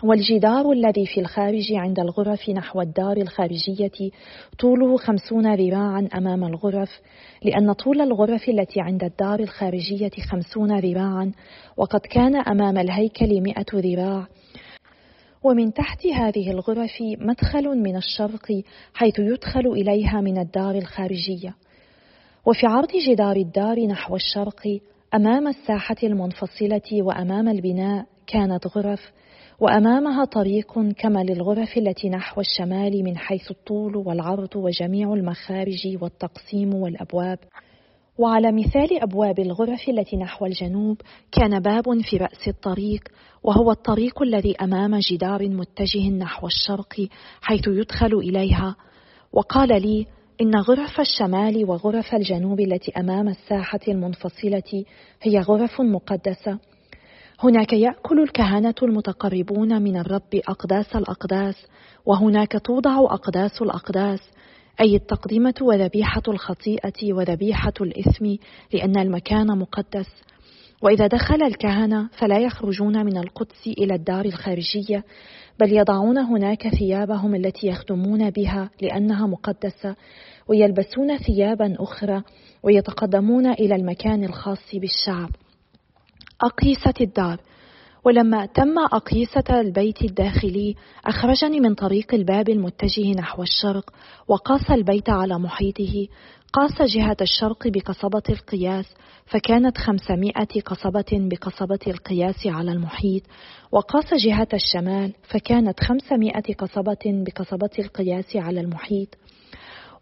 والجدار 0.04 0.72
الذي 0.72 1.06
في 1.06 1.20
الخارج 1.20 1.72
عند 1.72 2.00
الغرف 2.00 2.50
نحو 2.50 2.80
الدار 2.80 3.16
الخارجية 3.16 4.10
طوله 4.58 4.96
خمسون 4.96 5.54
ذراعا 5.54 6.08
أمام 6.14 6.44
الغرف 6.44 7.00
لأن 7.42 7.72
طول 7.72 8.00
الغرف 8.00 8.48
التي 8.48 8.80
عند 8.80 9.04
الدار 9.04 9.40
الخارجية 9.40 10.10
خمسون 10.30 10.78
ذراعا 10.78 11.32
وقد 11.76 12.00
كان 12.00 12.36
أمام 12.36 12.78
الهيكل 12.78 13.40
مئة 13.40 13.66
ذراع. 13.74 14.26
ومن 15.42 15.72
تحت 15.72 16.06
هذه 16.06 16.50
الغرف 16.50 16.98
مدخل 17.18 17.68
من 17.68 17.96
الشرق 17.96 18.62
حيث 18.94 19.18
يدخل 19.18 19.66
إليها 19.66 20.20
من 20.20 20.38
الدار 20.38 20.74
الخارجية. 20.74 21.54
وفي 22.46 22.66
عرض 22.66 22.90
جدار 23.08 23.36
الدار 23.36 23.86
نحو 23.86 24.16
الشرق 24.16 24.80
أمام 25.14 25.48
الساحة 25.48 25.96
المنفصلة 26.02 27.02
وأمام 27.02 27.48
البناء 27.48 28.06
كانت 28.26 28.66
غرف 28.66 29.12
وأمامها 29.60 30.24
طريق 30.24 30.72
كما 30.98 31.24
للغرف 31.24 31.78
التي 31.78 32.08
نحو 32.08 32.40
الشمال 32.40 33.04
من 33.04 33.16
حيث 33.16 33.50
الطول 33.50 33.96
والعرض 33.96 34.56
وجميع 34.56 35.14
المخارج 35.14 35.98
والتقسيم 36.02 36.74
والأبواب. 36.74 37.38
وعلى 38.18 38.52
مثال 38.52 39.02
أبواب 39.02 39.38
الغرف 39.38 39.88
التي 39.88 40.16
نحو 40.16 40.46
الجنوب 40.46 41.00
كان 41.32 41.60
باب 41.60 42.00
في 42.10 42.16
رأس 42.16 42.48
الطريق 42.48 43.08
وهو 43.42 43.70
الطريق 43.70 44.22
الذي 44.22 44.56
أمام 44.56 44.98
جدار 44.98 45.48
متجه 45.48 46.08
نحو 46.10 46.46
الشرق 46.46 47.08
حيث 47.40 47.68
يدخل 47.68 48.14
إليها. 48.14 48.76
وقال 49.32 49.82
لي 49.82 50.06
إن 50.40 50.56
غرف 50.56 51.00
الشمال 51.00 51.64
وغرف 51.70 52.14
الجنوب 52.14 52.60
التي 52.60 52.92
أمام 52.96 53.28
الساحة 53.28 53.80
المنفصلة 53.88 54.84
هي 55.22 55.40
غرف 55.40 55.80
مقدسة. 55.80 56.58
هناك 57.44 57.72
يأكل 57.72 58.22
الكهنة 58.22 58.74
المتقربون 58.82 59.82
من 59.82 59.96
الرب 59.96 60.40
أقداس 60.48 60.96
الأقداس 60.96 61.54
وهناك 62.06 62.60
توضع 62.64 62.98
أقداس 62.98 63.62
الأقداس 63.62 64.20
أي 64.80 64.96
التقدمه 64.96 65.54
وذبيحة 65.60 66.22
الخطيئة 66.28 67.12
وذبيحة 67.12 67.72
الإثم 67.80 68.36
لأن 68.74 68.98
المكان 68.98 69.58
مقدس. 69.58 70.08
وإذا 70.82 71.06
دخل 71.06 71.42
الكهنة 71.42 72.08
فلا 72.18 72.38
يخرجون 72.38 73.06
من 73.06 73.16
القدس 73.16 73.66
إلى 73.66 73.94
الدار 73.94 74.24
الخارجية 74.24 75.04
بل 75.60 75.72
يضعون 75.72 76.18
هناك 76.18 76.68
ثيابهم 76.68 77.34
التي 77.34 77.66
يخدمون 77.66 78.30
بها 78.30 78.70
لأنها 78.82 79.26
مقدسة 79.26 79.96
ويلبسون 80.48 81.18
ثيابا 81.18 81.76
أخرى 81.78 82.22
ويتقدمون 82.62 83.46
إلى 83.46 83.74
المكان 83.74 84.24
الخاص 84.24 84.74
بالشعب. 84.74 85.30
أقيسة 86.42 86.94
الدار. 87.00 87.40
ولما 88.04 88.46
تم 88.46 88.78
أقيسة 88.78 89.60
البيت 89.60 90.02
الداخلي 90.02 90.74
أخرجني 91.04 91.60
من 91.60 91.74
طريق 91.74 92.14
الباب 92.14 92.48
المتجه 92.48 93.12
نحو 93.18 93.42
الشرق 93.42 93.90
وقاس 94.28 94.70
البيت 94.70 95.10
على 95.10 95.38
محيطه. 95.38 96.06
قاس 96.52 96.82
جهة 96.82 97.16
الشرق 97.20 97.68
بقصبة 97.68 98.22
القياس 98.28 98.94
فكانت 99.26 99.78
خمسمائة 99.78 100.60
قصبة 100.66 101.04
بقصبة 101.12 101.78
القياس 101.86 102.46
على 102.46 102.72
المحيط. 102.72 103.22
وقاس 103.72 104.14
جهة 104.14 104.48
الشمال 104.54 105.12
فكانت 105.22 105.80
خمسمائة 105.80 106.54
قصبة 106.54 107.04
بقصبة 107.06 107.70
القياس 107.78 108.36
على 108.36 108.60
المحيط. 108.60 109.08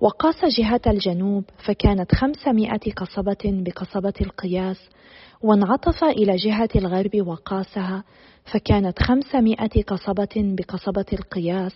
وقاس 0.00 0.45
جهة 0.45 0.80
الجنوب 0.87 1.45
فكانت 1.64 2.14
خمسمائة 2.14 2.92
قصبة 2.97 3.38
بقصبة 3.45 4.12
القياس 4.21 4.88
وانعطف 5.42 6.04
إلى 6.04 6.37
جهة 6.37 6.69
الغرب 6.76 7.26
وقاسها 7.26 8.04
فكانت 8.45 9.02
خمسمائة 9.02 9.83
قصبة 9.83 10.28
بقصبة 10.37 11.04
القياس 11.12 11.73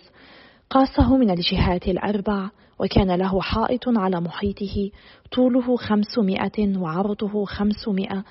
قاسه 0.69 1.17
من 1.17 1.29
الجهات 1.29 1.87
الأربع 1.87 2.49
وكان 2.79 3.11
له 3.11 3.41
حائط 3.41 3.83
على 3.87 4.21
محيطه 4.21 4.91
طوله 5.31 5.75
خمسمائة 5.75 6.77
وعرضه 6.77 7.45
خمسمائة 7.45 8.23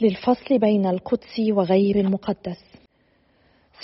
للفصل 0.00 0.58
بين 0.58 0.86
القدس 0.86 1.40
وغير 1.50 2.00
المقدس. 2.00 2.67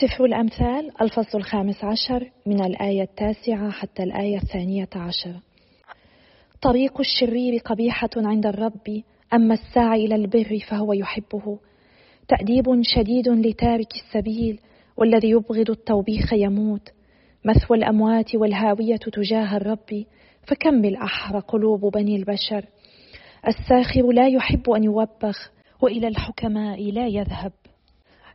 سفر 0.00 0.24
الأمثال 0.24 1.02
الفصل 1.02 1.38
الخامس 1.38 1.84
عشر 1.84 2.30
من 2.46 2.64
الآية 2.64 3.02
التاسعة 3.02 3.70
حتى 3.70 4.02
الآية 4.02 4.36
الثانية 4.36 4.88
عشر. 4.96 5.34
طريق 6.62 7.00
الشرير 7.00 7.60
قبيحة 7.64 8.10
عند 8.16 8.46
الرب 8.46 9.02
أما 9.32 9.54
الساعي 9.54 10.06
إلى 10.06 10.14
البر 10.14 10.58
فهو 10.68 10.92
يحبه. 10.92 11.58
تأديب 12.28 12.64
شديد 12.82 13.28
لتارك 13.28 13.88
السبيل 13.94 14.60
والذي 14.96 15.30
يبغض 15.30 15.70
التوبيخ 15.70 16.32
يموت. 16.32 16.92
مثوى 17.44 17.76
الأموات 17.76 18.34
والهاوية 18.34 18.96
تجاه 18.96 19.56
الرب 19.56 20.04
فكم 20.46 20.82
بالأحرى 20.82 21.40
قلوب 21.40 21.80
بني 21.92 22.16
البشر. 22.16 22.64
الساخر 23.48 24.12
لا 24.12 24.28
يحب 24.28 24.70
أن 24.70 24.84
يوبخ 24.84 25.52
وإلى 25.82 26.08
الحكماء 26.08 26.90
لا 26.92 27.06
يذهب. 27.06 27.52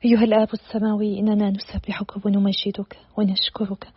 أيها 0.05 0.23
الآب 0.23 0.47
السماوي 0.53 1.19
إننا 1.19 1.49
نسبحك 1.49 2.25
ونمجدك 2.25 2.97
ونشكرك. 3.17 3.87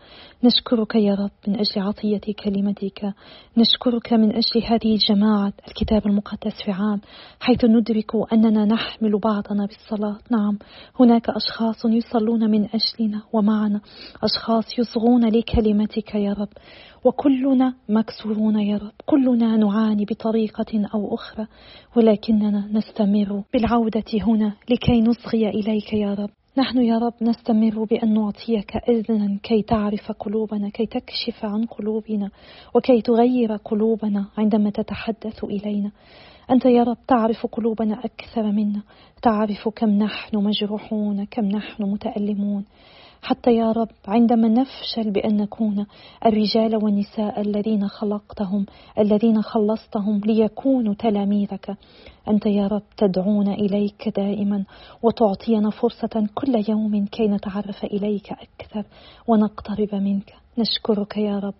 نشكرك 0.44 0.94
يا 0.94 1.14
رب 1.14 1.30
من 1.48 1.60
أجل 1.60 1.80
عطية 1.80 2.34
كلمتك. 2.44 3.14
نشكرك 3.56 4.12
من 4.12 4.36
أجل 4.36 4.64
هذه 4.64 4.94
الجماعة 4.94 5.52
الكتاب 5.68 6.06
المقدس 6.06 6.62
في 6.64 6.70
عام 6.70 7.00
حيث 7.40 7.64
ندرك 7.64 8.32
أننا 8.32 8.64
نحمل 8.64 9.18
بعضنا 9.18 9.66
بالصلاة. 9.66 10.18
نعم 10.30 10.58
هناك 11.00 11.30
أشخاص 11.30 11.84
يصلون 11.84 12.50
من 12.50 12.64
أجلنا 12.64 13.22
ومعنا. 13.32 13.80
أشخاص 14.22 14.78
يصغون 14.78 15.28
لكلمتك 15.28 16.14
يا 16.14 16.32
رب. 16.32 16.48
وكلنا 17.04 17.74
مكسورون 17.88 18.60
يا 18.60 18.76
رب. 18.76 18.92
كلنا 19.06 19.56
نعاني 19.56 20.04
بطريقة 20.04 20.88
أو 20.94 21.14
أخرى 21.14 21.46
ولكننا 21.96 22.68
نستمر 22.72 23.42
بالعودة 23.52 24.04
هنا 24.26 24.52
لكي 24.70 25.00
نصغي 25.00 25.48
إليك 25.48 25.92
يا 25.92 26.14
رب. 26.14 26.30
نحن 26.58 26.78
يا 26.78 26.98
رب 26.98 27.12
نستمر 27.22 27.84
بأن 27.84 28.14
نعطيك 28.14 28.76
إذنا 28.88 29.38
كي 29.42 29.62
تعرف 29.62 30.12
قلوبنا 30.12 30.68
كي 30.68 30.86
تكشف 30.86 31.44
عن 31.44 31.64
قلوبنا 31.64 32.30
وكي 32.74 33.02
تغير 33.02 33.56
قلوبنا 33.56 34.26
عندما 34.38 34.70
تتحدث 34.70 35.44
إلينا. 35.44 35.90
أنت 36.50 36.64
يا 36.64 36.82
رب 36.82 36.96
تعرف 37.08 37.46
قلوبنا 37.46 38.04
أكثر 38.04 38.42
منا 38.42 38.82
تعرف 39.22 39.68
كم 39.68 39.90
نحن 39.90 40.36
مجروحون 40.36 41.24
كم 41.24 41.44
نحن 41.44 41.82
متألمون. 41.82 42.64
حتى 43.22 43.56
يا 43.56 43.72
رب 43.72 43.88
عندما 44.08 44.48
نفشل 44.48 45.10
بأن 45.10 45.36
نكون 45.36 45.86
الرجال 46.26 46.76
والنساء 46.76 47.40
الذين 47.40 47.88
خلقتهم 47.88 48.66
الذين 48.98 49.42
خلصتهم 49.42 50.20
ليكونوا 50.24 50.94
تلاميذك 50.94 51.76
أنت 52.28 52.46
يا 52.46 52.66
رب 52.66 52.82
تدعونا 52.96 53.54
إليك 53.54 54.08
دائما 54.16 54.64
وتعطينا 55.02 55.70
فرصة 55.70 56.28
كل 56.34 56.64
يوم 56.68 57.06
كي 57.06 57.28
نتعرف 57.28 57.84
إليك 57.84 58.32
أكثر 58.32 58.84
ونقترب 59.26 59.94
منك. 59.94 60.41
نشكرك 60.58 61.16
يا 61.16 61.38
رب. 61.38 61.54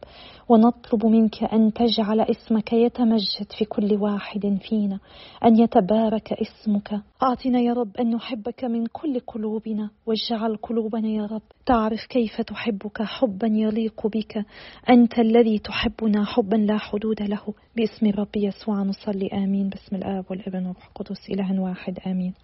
ونطلب 0.49 1.07
منك 1.07 1.45
أن 1.45 1.73
تجعل 1.73 2.21
اسمك 2.21 2.73
يتمجد 2.73 3.53
في 3.59 3.65
كل 3.65 3.97
واحد 3.97 4.59
فينا 4.69 4.99
أن 5.45 5.61
يتبارك 5.61 6.33
اسمك. 6.33 7.01
أعطنا 7.23 7.61
يا 7.61 7.73
رب 7.73 7.97
أن 7.97 8.11
نحبك 8.15 8.65
من 8.65 8.87
كل 8.87 9.21
قلوبنا 9.21 9.91
واجعل 10.07 10.57
قلوبنا 10.57 11.09
يا 11.09 11.27
رب 11.27 11.43
تعرف 11.67 12.07
كيف 12.09 12.41
تحبك 12.41 13.03
حبا 13.03 13.47
يليق 13.47 14.07
بك. 14.07 14.45
أنت 14.91 15.19
الذي 15.19 15.59
تحبنا 15.59 16.25
حبا 16.25 16.57
لا 16.57 16.79
حدود 16.79 17.23
له. 17.23 17.55
باسم 17.77 18.07
الرب 18.07 18.37
يسوع 18.37 18.83
نصلي 18.83 19.29
آمين. 19.33 19.69
باسم 19.69 19.97
الآب 19.97 20.25
والابن 20.31 20.67
والروح 20.67 20.87
القدس 20.87 21.31
إله 21.31 21.61
واحد 21.61 21.99
آمين. 22.07 22.35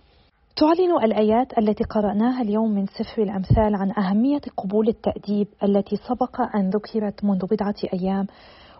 تعلن 0.60 1.04
الآيات 1.04 1.58
التي 1.58 1.84
قرأناها 1.84 2.42
اليوم 2.42 2.74
من 2.74 2.86
سفر 2.86 3.22
الأمثال 3.22 3.74
عن 3.74 3.92
أهمية 3.98 4.40
قبول 4.56 4.88
التأديب 4.88 5.46
التي 5.62 5.96
سبق 5.96 6.40
أن 6.56 6.70
ذكرت 6.70 7.24
منذ 7.24 7.46
بضعة 7.50 7.74
أيام 7.94 8.26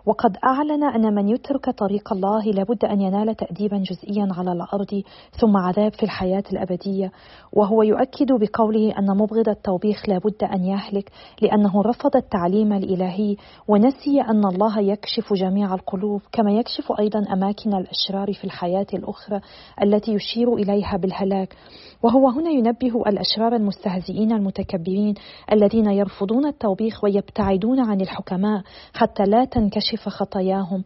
وقد 0.09 0.37
أعلن 0.45 0.85
أن 0.85 1.15
من 1.15 1.29
يترك 1.29 1.71
طريق 1.71 2.13
الله 2.13 2.45
لابد 2.45 2.85
أن 2.85 3.01
ينال 3.01 3.37
تأديبا 3.37 3.77
جزئيا 3.77 4.29
على 4.39 4.53
الأرض 4.53 5.03
ثم 5.41 5.57
عذاب 5.57 5.93
في 5.93 6.03
الحياة 6.03 6.43
الأبدية. 6.53 7.13
وهو 7.53 7.83
يؤكد 7.83 8.33
بقوله 8.33 8.99
أن 8.99 9.17
مبغض 9.17 9.49
التوبيخ 9.49 10.09
لابد 10.09 10.45
أن 10.45 10.65
يهلك 10.65 11.11
لأنه 11.43 11.83
رفض 11.83 12.17
التعليم 12.17 12.73
الإلهي 12.73 13.37
ونسي 13.69 14.21
أن 14.21 14.45
الله 14.45 14.81
يكشف 14.81 15.33
جميع 15.33 15.75
القلوب 15.75 16.21
كما 16.33 16.53
يكشف 16.53 16.93
أيضا 17.01 17.25
أماكن 17.33 17.75
الأشرار 17.75 18.33
في 18.33 18.45
الحياة 18.45 18.87
الأخرى 18.95 19.41
التي 19.83 20.13
يشير 20.13 20.55
إليها 20.55 20.97
بالهلاك. 20.97 21.57
وهو 22.03 22.29
هنا 22.29 22.51
ينبه 22.51 23.03
الأشرار 23.07 23.57
المستهزئين 23.57 24.33
المتكبرين 24.33 25.15
الذين 25.53 25.91
يرفضون 25.91 26.47
التوبيخ 26.47 27.05
ويبتعدون 27.05 27.81
عن 27.81 28.01
الحكماء 28.01 28.63
حتى 28.95 29.23
لا 29.23 29.45
تنكشف 29.45 29.98
خطاياهم. 30.01 30.85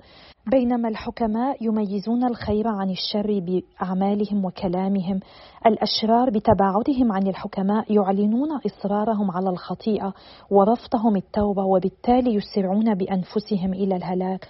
بينما 0.51 0.89
الحكماء 0.89 1.65
يميزون 1.65 2.25
الخير 2.25 2.69
عن 2.69 2.91
الشر 2.91 3.41
بأعمالهم 3.41 4.45
وكلامهم. 4.45 5.21
الأشرار 5.67 6.31
بتباعدهم 6.31 7.13
عن 7.13 7.27
الحكماء 7.27 7.93
يعلنون 7.93 8.49
إصرارهم 8.67 9.31
على 9.31 9.51
الخطيئة 9.51 10.15
ورفضهم 10.51 11.17
التوبة 11.17 11.65
وبالتالي 11.65 12.35
يسرعون 12.35 12.95
بأنفسهم 12.95 13.75
إلى 13.75 13.97
الهلاك. 13.97 14.49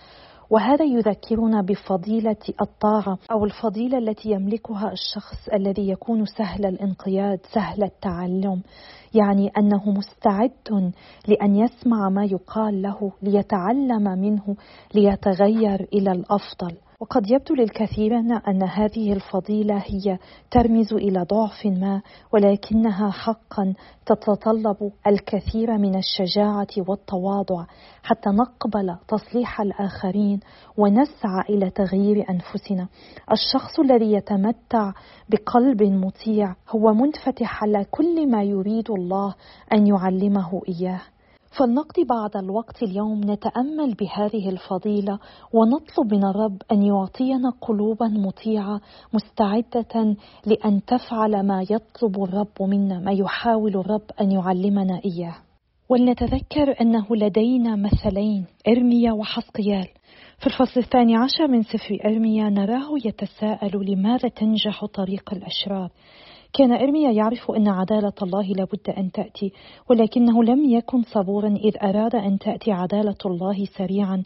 وهذا 0.53 0.85
يذكرنا 0.85 1.63
بفضيلة 1.63 2.37
الطاعة 2.61 3.19
أو 3.31 3.45
الفضيلة 3.45 3.99
التي 3.99 4.31
يملكها 4.31 4.93
الشخص 4.93 5.49
الذي 5.55 5.89
يكون 5.89 6.25
سهل 6.25 6.67
الانقياد 6.67 7.41
سهل 7.55 7.83
التعلم. 7.85 8.63
يعني 9.15 9.51
أنه 9.59 9.91
مستعد 9.91 10.93
لأن 11.29 11.57
يسمع 11.57 12.09
ما 12.09 12.25
يقال 12.25 12.83
له 12.83 13.13
ليتعلم 13.23 14.03
منه 14.03 14.57
ليتغير 14.95 15.89
إلى 15.93 16.13
الأفضل. 16.13 16.77
وقد 17.03 17.31
يبدو 17.31 17.55
للكثيرين 17.55 18.33
أن 18.33 18.63
هذه 18.63 19.13
الفضيلة 19.13 19.83
هي 19.87 20.19
ترمز 20.51 20.93
إلى 20.93 21.23
ضعف 21.23 21.67
ما 21.67 22.03
ولكنها 22.33 23.11
حقا 23.11 23.75
تتطلب 24.07 24.93
الكثير 25.07 25.79
من 25.79 25.95
الشجاعة 25.99 26.67
والتواضع 26.89 27.67
حتى 28.03 28.31
نقبل 28.31 28.97
تصليح 29.09 29.61
الآخرين 29.61 30.41
ونسعى 30.77 31.43
إلى 31.51 31.71
تغيير 31.71 32.31
أنفسنا. 32.31 32.89
الشخص 33.33 33.81
الذي 33.81 34.13
يتمتع 34.13 34.93
بقلب 35.29 35.83
مطيع 35.83 36.55
هو 36.69 36.95
منفتح 36.95 37.63
على 37.65 37.85
كل 37.91 38.31
ما 38.31 38.43
يريد 38.43 38.91
الله 38.91 39.35
أن 39.73 39.87
يعلمه 39.87 40.63
إياه. 40.69 41.01
فلنقضي 41.59 42.05
بعض 42.05 42.37
الوقت 42.37 42.83
اليوم 42.83 43.21
نتأمل 43.25 43.95
بهذه 43.95 44.49
الفضيلة 44.49 45.19
ونطلب 45.53 46.15
من 46.15 46.25
الرب 46.25 46.63
أن 46.73 46.83
يعطينا 46.83 47.51
قلوبا 47.61 48.07
مطيعة 48.07 48.81
مستعدة 49.13 50.17
لأن 50.47 50.85
تفعل 50.85 51.47
ما 51.47 51.63
يطلب 51.71 52.23
الرب 52.23 52.63
منا 52.63 52.99
ما 52.99 53.13
يحاول 53.13 53.77
الرب 53.77 54.11
أن 54.21 54.31
يعلمنا 54.31 55.01
إياه. 55.05 55.35
ولنتذكر 55.89 56.81
أنه 56.81 57.07
لدينا 57.11 57.77
مثلين 57.77 58.47
إرميا 58.69 59.13
وحسقيال. 59.13 59.89
في 60.39 60.47
الفصل 60.47 60.81
الثاني 60.81 61.17
عشر 61.17 61.49
من 61.49 61.63
سفر 61.63 61.99
إرميا 62.05 62.49
نراه 62.49 62.89
يتساءل 63.05 63.93
لماذا 63.93 64.29
تنجح 64.29 64.85
طريق 64.85 65.31
الأشرار. 65.33 65.91
كان 66.53 66.73
إرميا 66.73 67.11
يعرف 67.11 67.51
أن 67.51 67.69
عدالة 67.69 68.13
الله 68.23 68.47
لابد 68.47 68.91
أن 68.99 69.13
تأتي 69.13 69.53
ولكنه 69.91 70.45
لم 70.45 70.65
يكن 70.65 71.03
صبورا 71.03 71.49
إذ 71.49 71.77
أراد 71.83 72.15
أن 72.15 72.39
تأتي 72.39 72.73
عدالة 72.73 73.17
الله 73.27 73.65
سريعا 73.65 74.23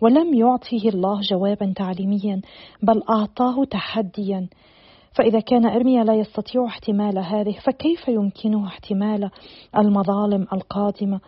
ولم 0.00 0.34
يعطه 0.34 0.88
الله 0.88 1.20
جوابا 1.20 1.72
تعليميا 1.76 2.40
بل 2.82 3.02
أعطاه 3.10 3.64
تحديا. 3.64 4.48
فإذا 5.12 5.40
كان 5.40 5.66
إرميا 5.66 6.04
لا 6.04 6.14
يستطيع 6.14 6.64
احتمال 6.66 7.18
هذه 7.18 7.54
فكيف 7.64 8.08
يمكنه 8.08 8.66
احتمال 8.66 9.30
المظالم 9.76 10.46
القادمة؟ 10.52 11.20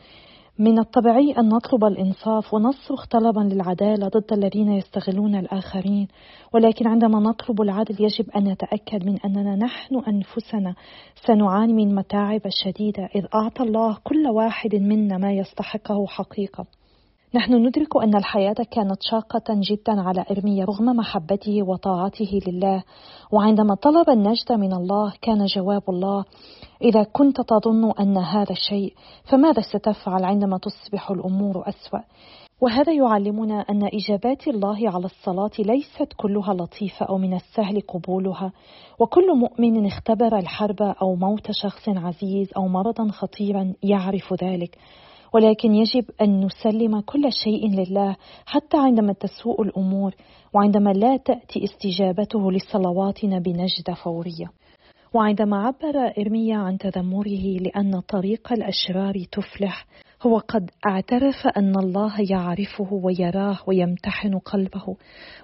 من 0.61 0.79
الطبيعي 0.79 1.33
أن 1.39 1.49
نطلب 1.49 1.85
الإنصاف 1.85 2.55
ونصرخ 2.55 3.07
طلبا 3.07 3.41
للعدالة 3.41 4.09
ضد 4.09 4.33
الذين 4.33 4.73
يستغلون 4.73 5.35
الآخرين 5.35 6.09
ولكن 6.53 6.87
عندما 6.87 7.21
نطلب 7.21 7.63
العدل 7.63 7.97
يجب 8.01 8.31
أن 8.31 8.45
نتأكد 8.45 9.07
من 9.07 9.19
أننا 9.25 9.57
نحن 9.57 10.03
أنفسنا 10.09 10.75
سنعاني 11.27 11.73
من 11.73 11.95
متاعب 11.95 12.41
شديدة 12.49 13.09
إذ 13.15 13.27
أعطى 13.35 13.63
الله 13.63 13.99
كل 14.05 14.27
واحد 14.37 14.75
منا 14.75 15.19
ما 15.19 15.33
يستحقه 15.33 16.07
حقيقة. 16.07 16.67
نحن 17.35 17.55
ندرك 17.55 17.97
أن 17.97 18.17
الحياة 18.17 18.55
كانت 18.71 19.03
شاقة 19.03 19.45
جدا 19.49 20.01
على 20.01 20.25
إرميا 20.31 20.65
رغم 20.65 20.85
محبته 20.85 21.63
وطاعته 21.63 22.41
لله 22.47 22.83
وعندما 23.33 23.75
طلب 23.75 24.11
النجدة 24.11 24.57
من 24.57 24.73
الله 24.73 25.13
كان 25.23 25.45
جواب 25.45 25.83
الله 25.89 26.25
إذا 26.83 27.03
كنت 27.03 27.41
تظن 27.41 27.93
أن 28.01 28.17
هذا 28.17 28.51
الشيء 28.51 28.95
فماذا 29.25 29.61
ستفعل 29.61 30.25
عندما 30.25 30.59
تصبح 30.59 31.11
الأمور 31.11 31.69
أسوأ؟ 31.69 32.01
وهذا 32.61 32.93
يعلمنا 32.93 33.61
أن 33.61 33.89
إجابات 33.93 34.49
الله 34.49 34.91
على 34.91 35.05
الصلاة 35.05 35.51
ليست 35.59 36.13
كلها 36.17 36.55
لطيفة 36.55 37.07
أو 37.07 37.19
من 37.19 37.35
السهل 37.35 37.81
قبولها 37.81 38.53
وكل 38.99 39.37
مؤمن 39.37 39.87
اختبر 39.87 40.39
الحرب 40.39 40.83
أو 40.83 41.15
موت 41.15 41.51
شخص 41.51 41.89
عزيز 41.89 42.49
أو 42.57 42.69
مرضا 42.69 43.09
خطيرا 43.09 43.73
يعرف 43.83 44.35
ذلك. 44.45 44.79
ولكن 45.35 45.75
يجب 45.75 46.05
أن 46.21 46.45
نسلم 46.45 47.01
كل 47.01 47.33
شيء 47.45 47.71
لله 47.71 48.17
حتى 48.47 48.77
عندما 48.77 49.13
تسوء 49.13 49.63
الأمور 49.63 50.15
وعندما 50.55 50.91
لا 50.91 51.17
تأتي 51.17 51.65
استجابته 51.65 52.53
لصلواتنا 52.53 53.39
بنجدة 53.39 53.95
فورية. 54.05 54.51
وعندما 55.15 55.57
عبر 55.67 56.13
إرميا 56.19 56.57
عن 56.57 56.79
تذمره 56.79 57.59
لأن 57.61 58.01
طريق 58.01 58.53
الأشرار 58.53 59.25
تفلح 59.33 59.87
هو 60.23 60.39
قد 60.39 60.71
اعترف 60.87 61.47
أن 61.57 61.77
الله 61.79 62.15
يعرفه 62.31 62.93
ويراه 62.93 63.59
ويمتحن 63.67 64.39
قلبه 64.39 64.97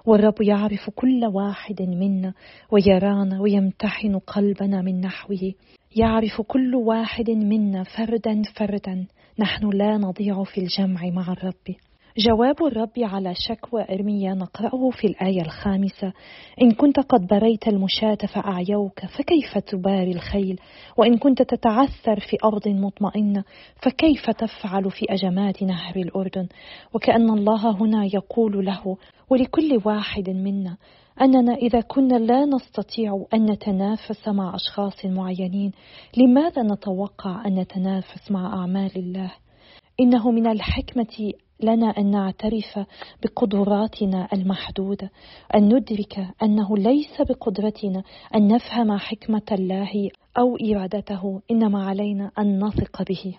والرب 0.05 0.41
يعرف 0.41 0.89
كل 0.95 1.25
واحد 1.25 1.81
منا 1.81 2.33
ويرانا 2.71 3.41
ويمتحن 3.41 4.19
قلبنا 4.19 4.81
من 4.81 5.01
نحوه. 5.01 5.53
يعرف 5.95 6.41
كل 6.41 6.75
واحد 6.75 7.29
منا 7.29 7.83
فردا 7.83 8.41
فردا. 8.55 9.07
نحن 9.39 9.69
لا 9.69 9.97
نضيع 9.97 10.43
في 10.43 10.61
الجمع 10.61 11.01
مع 11.13 11.31
الرب. 11.31 11.75
جواب 12.17 12.63
الرب 12.63 12.91
على 12.97 13.33
شكوى 13.35 13.85
إرميا 13.89 14.33
نقرأه 14.33 14.89
في 14.89 15.07
الآية 15.07 15.41
الخامسة. 15.41 16.13
إن 16.61 16.71
كنت 16.71 16.99
قد 16.99 17.27
بريت 17.27 17.67
المشاة 17.67 18.17
فأعيوك 18.33 18.99
فكيف 19.05 19.57
تباري 19.57 20.11
الخيل؟ 20.11 20.59
وإن 20.97 21.17
كنت 21.17 21.41
تتعثر 21.41 22.19
في 22.19 22.37
أرض 22.43 22.67
مطمئنة 22.67 23.43
فكيف 23.81 24.29
تفعل 24.29 24.91
في 24.91 25.05
أجمات 25.09 25.63
نهر 25.63 25.95
الأردن؟ 25.95 26.47
وكأن 26.93 27.29
الله 27.29 27.71
هنا 27.71 28.05
يقول 28.13 28.65
له 28.65 28.97
ولكل 29.29 29.81
واحد 29.85 30.29
منا 30.29 30.77
أننا 31.21 31.53
إذا 31.53 31.81
كنا 31.81 32.15
لا 32.15 32.45
نستطيع 32.45 33.25
أن 33.33 33.45
نتنافس 33.51 34.27
مع 34.27 34.55
أشخاص 34.55 35.05
معينين 35.05 35.71
لماذا 36.17 36.63
نتوقع 36.63 37.45
أن 37.45 37.59
نتنافس 37.59 38.31
مع 38.31 38.53
أعمال 38.53 38.91
الله؟ 38.95 39.31
إنه 39.99 40.31
من 40.31 40.47
الحكمة 40.47 41.33
لنا 41.63 41.89
أن 41.97 42.11
نعترف 42.11 42.79
بقدراتنا 43.23 44.27
المحدودة 44.33 45.11
أن 45.55 45.75
ندرك 45.75 46.27
أنه 46.43 46.77
ليس 46.77 47.21
بقدرتنا 47.21 48.03
أن 48.35 48.47
نفهم 48.47 48.97
حكمة 48.97 49.45
الله 49.51 50.09
أو 50.37 50.55
إرادته 50.55 51.41
إنما 51.51 51.85
علينا 51.85 52.31
أن 52.39 52.63
نثق 52.63 53.03
به 53.03 53.37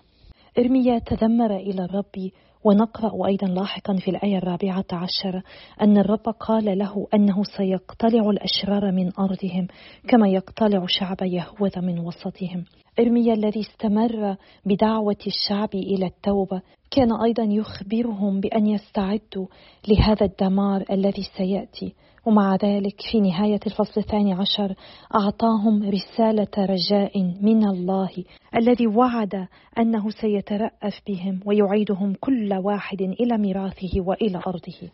إرميا 0.59 0.99
تذمر 0.99 1.55
إلى 1.55 1.85
الرب 1.85 2.29
ونقرأ 2.63 3.27
أيضا 3.27 3.47
لاحقا 3.47 3.95
في 3.95 4.11
الآية 4.11 4.37
الرابعة 4.37 4.85
عشر 4.91 5.41
أن 5.81 5.97
الرب 5.97 6.29
قال 6.39 6.77
له 6.77 7.07
أنه 7.13 7.43
سيقتلع 7.57 8.29
الأشرار 8.29 8.91
من 8.91 9.11
أرضهم 9.19 9.67
كما 10.07 10.29
يقتلع 10.29 10.85
شعب 10.87 11.17
يهوذا 11.21 11.81
من 11.81 11.99
وسطهم. 11.99 12.65
إرميا 12.99 13.33
الذي 13.33 13.59
استمر 13.59 14.35
بدعوة 14.65 15.17
الشعب 15.27 15.69
إلى 15.75 16.05
التوبة 16.05 16.61
كان 16.91 17.21
أيضا 17.23 17.43
يخبرهم 17.43 18.39
بأن 18.39 18.67
يستعدوا 18.67 19.47
لهذا 19.87 20.25
الدمار 20.25 20.85
الذي 20.91 21.23
سيأتي. 21.37 21.93
ومع 22.25 22.55
ذلك 22.55 23.01
في 23.11 23.19
نهاية 23.19 23.59
الفصل 23.67 24.01
الثاني 24.01 24.33
عشر 24.33 24.75
أعطاهم 25.15 25.89
رسالة 25.89 26.47
رجاء 26.57 27.21
من 27.41 27.67
الله 27.67 28.11
الذي 28.55 28.87
وعد 28.87 29.47
أنه 29.77 30.09
سيترأف 30.09 31.01
بهم 31.07 31.39
ويعيدهم 31.45 32.13
كل 32.19 32.53
واحد 32.53 33.01
إلى 33.01 33.37
ميراثه 33.37 34.01
وإلى 34.01 34.41
أرضه. 34.47 34.89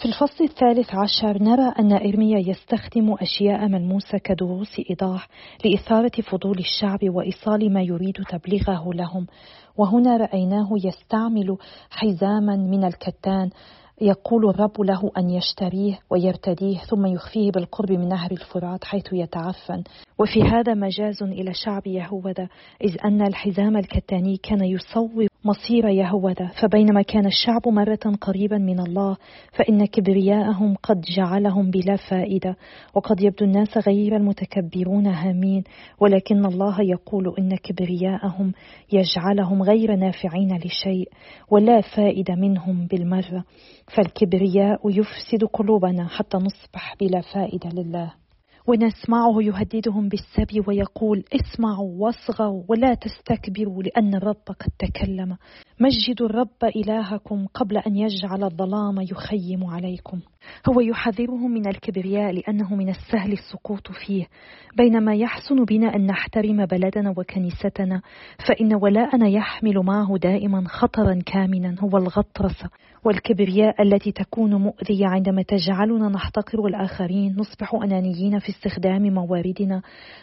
في 0.00 0.06
الفصل 0.06 0.44
الثالث 0.44 0.94
عشر 0.94 1.42
نرى 1.42 1.72
أن 1.78 1.92
إرميا 1.92 2.38
يستخدم 2.38 3.14
أشياء 3.20 3.68
ملموسة 3.68 4.18
كدروس 4.18 4.80
إيضاح 4.90 5.28
لإثارة 5.64 6.22
فضول 6.30 6.58
الشعب 6.58 6.98
وإيصال 7.02 7.72
ما 7.72 7.82
يريد 7.82 8.16
تبليغه 8.30 8.94
لهم. 8.94 9.26
وهنا 9.76 10.16
رأيناه 10.16 10.68
يستعمل 10.84 11.56
حزاما 11.90 12.56
من 12.56 12.84
الكتان 12.84 13.50
يقول 14.00 14.48
الرب 14.48 14.80
له 14.80 15.10
أن 15.18 15.30
يشتريه 15.30 15.98
ويرتديه 16.10 16.78
ثم 16.78 17.06
يخفيه 17.06 17.50
بالقرب 17.50 17.92
من 17.92 18.08
نهر 18.08 18.30
الفرات 18.30 18.84
حيث 18.84 19.12
يتعفن. 19.12 19.82
وفي 20.18 20.42
هذا 20.42 20.74
مجاز 20.74 21.22
إلى 21.22 21.54
شعب 21.54 21.86
يهوذا 21.86 22.48
إذ 22.84 22.96
أن 23.04 23.22
الحزام 23.22 23.76
الكتاني 23.76 24.36
كان 24.36 24.64
يصوب 24.64 25.29
مصير 25.44 25.88
يهوذا. 25.88 26.50
فبينما 26.62 27.02
كان 27.02 27.26
الشعب 27.26 27.68
مرة 27.68 28.16
قريبا 28.20 28.58
من 28.58 28.80
الله 28.80 29.16
فإن 29.52 29.86
كبرياءهم 29.86 30.74
قد 30.82 31.00
جعلهم 31.00 31.70
بلا 31.70 31.96
فائدة 31.96 32.56
وقد 32.94 33.20
يبدو 33.20 33.44
الناس 33.44 33.78
غير 33.88 34.16
المتكبرون 34.16 35.06
هامين. 35.06 35.64
ولكن 36.00 36.46
الله 36.46 36.76
يقول 36.80 37.34
إن 37.38 37.56
كبرياءهم 37.56 38.52
يجعلهم 38.92 39.62
غير 39.62 39.96
نافعين 39.96 40.58
لشيء 40.64 41.08
ولا 41.50 41.80
فائدة 41.80 42.34
منهم 42.34 42.86
بالمرة. 42.86 43.44
فالكبرياء 43.96 44.80
يفسد 44.90 45.44
قلوبنا 45.44 46.08
حتى 46.08 46.36
نصبح 46.36 46.94
بلا 47.00 47.20
فائدة 47.20 47.70
لله. 47.82 48.12
ونسمعه 48.66 49.42
يهددهم 49.42 50.08
بالسبي 50.08 50.60
ويقول 50.68 51.24
اسمعوا 51.32 51.90
واصغوا 51.98 52.62
ولا 52.68 52.94
تستكبروا 52.94 53.82
لأن 53.82 54.14
الرب 54.14 54.42
قد 54.46 54.72
تكلم. 54.78 55.36
مجدوا 55.80 56.26
الرب 56.26 56.64
إلهكم 56.76 57.46
قبل 57.46 57.78
أن 57.78 57.96
يجعل 57.96 58.44
الظلام 58.44 59.00
يخيم 59.00 59.64
عليكم. 59.64 60.20
هو 60.68 60.80
يحذرهم 60.80 61.50
من 61.50 61.66
الكبرياء 61.66 62.32
لأنه 62.32 62.74
من 62.74 62.88
السهل 62.88 63.32
السقوط 63.32 63.92
فيه. 63.92 64.26
بينما 64.76 65.14
يحسن 65.14 65.64
بنا 65.64 65.96
أن 65.96 66.06
نحترم 66.06 66.66
بلدنا 66.66 67.14
وكنيستنا 67.16 68.02
فإن 68.48 68.74
ولاءنا 68.74 69.28
يحمل 69.28 69.78
معه 69.78 70.16
دائما 70.16 70.64
خطرا 70.68 71.18
كامنا 71.26 71.76
هو 71.80 71.98
الغطرسة 71.98 72.70
والكبرياء 73.04 73.82
التي 73.82 74.12
تكون 74.12 74.54
مؤذية 74.54 75.06
عندما 75.06 75.42
تجعلنا 75.42 76.08
نحتقر 76.08 76.66
الآخرين 76.66 77.36
نصبح 77.38 77.74
أنانيين 77.74 78.38
في 78.38 78.48
استخدام 78.48 79.14
مواردنا 79.14 79.82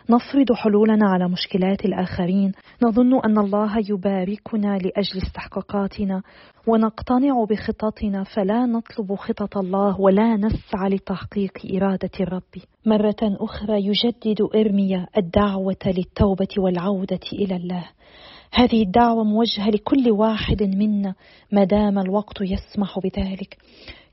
نفرض 0.10 0.54
حلولنا 0.54 1.10
على 1.10 1.30
مشكلات 1.30 1.86
الآخرين. 1.86 2.52
نظن 2.84 3.20
أن 3.26 3.38
الله 3.38 3.78
يباركنا 3.90 4.78
لأجل 4.78 5.22
استحقاقاتنا. 5.26 6.22
ونقتنع 6.68 7.44
بخططنا 7.50 8.24
فلا 8.24 8.66
نطلب 8.66 9.16
خطط 9.16 9.58
الله 9.58 10.02
ولا 10.02 10.36
نسعى 10.36 10.90
لتحقيق 10.90 11.52
إرادة 11.76 12.12
الرب. 12.20 12.44
مرة 12.86 13.16
أخرى 13.22 13.86
يجدد 13.86 14.48
إرميا 14.56 15.08
الدعوة 15.18 15.78
للتوبة 15.86 16.48
والعودة 16.58 17.20
إلى 17.34 17.56
الله. 17.56 17.86
هذه 18.54 18.84
الدعوة 18.84 19.24
موجهة 19.24 19.70
لكل 19.70 20.12
واحد 20.12 20.64
منا 20.64 21.16
ما 21.52 21.64
دام 21.64 22.00
الوقت 22.00 22.42
يسمح 22.42 23.00
بذلك. 23.00 23.58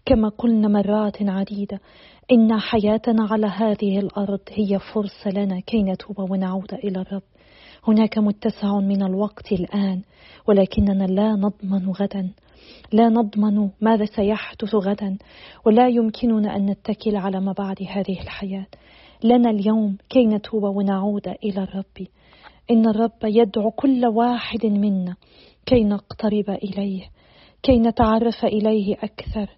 كما 0.07 0.29
قلنا 0.29 0.69
مرات 0.69 1.23
عديدة 1.23 1.81
إن 2.33 2.61
حياتنا 2.61 3.29
على 3.31 3.47
هذه 3.47 3.99
الأرض 3.99 4.41
هي 4.51 4.79
فرصة 4.79 5.31
لنا 5.31 5.61
كي 5.61 5.83
نتوب 5.83 6.31
ونعود 6.31 6.75
إلى 6.75 7.01
الرب. 7.01 7.23
هناك 7.89 8.19
متسع 8.19 8.79
من 8.81 9.03
الوقت 9.03 9.53
الآن 9.53 10.03
ولكننا 10.49 11.05
لا 11.05 11.33
نضمن 11.33 11.91
غدا. 11.91 12.31
لا 12.93 13.09
نضمن 13.09 13.71
ماذا 13.81 14.05
سيحدث 14.05 14.75
غدا 14.75 15.19
ولا 15.67 15.89
يمكننا 15.89 16.57
أن 16.57 16.67
نتكل 16.67 17.17
على 17.17 17.41
ما 17.41 17.53
بعد 17.53 17.77
هذه 17.89 18.21
الحياة. 18.21 18.67
لنا 19.25 19.51
اليوم 19.51 19.97
كي 20.09 20.27
نتوب 20.27 20.63
ونعود 20.63 21.29
إلى 21.29 21.63
الرب. 21.63 22.07
إن 22.71 22.89
الرب 22.89 23.19
يدعو 23.25 23.71
كل 23.71 24.07
واحد 24.07 24.67
منا 24.67 25.17
كي 25.67 25.85
نقترب 25.85 26.51
إليه 26.51 27.03
كي 27.63 27.79
نتعرف 27.79 28.45
إليه 28.45 28.95
أكثر 28.95 29.51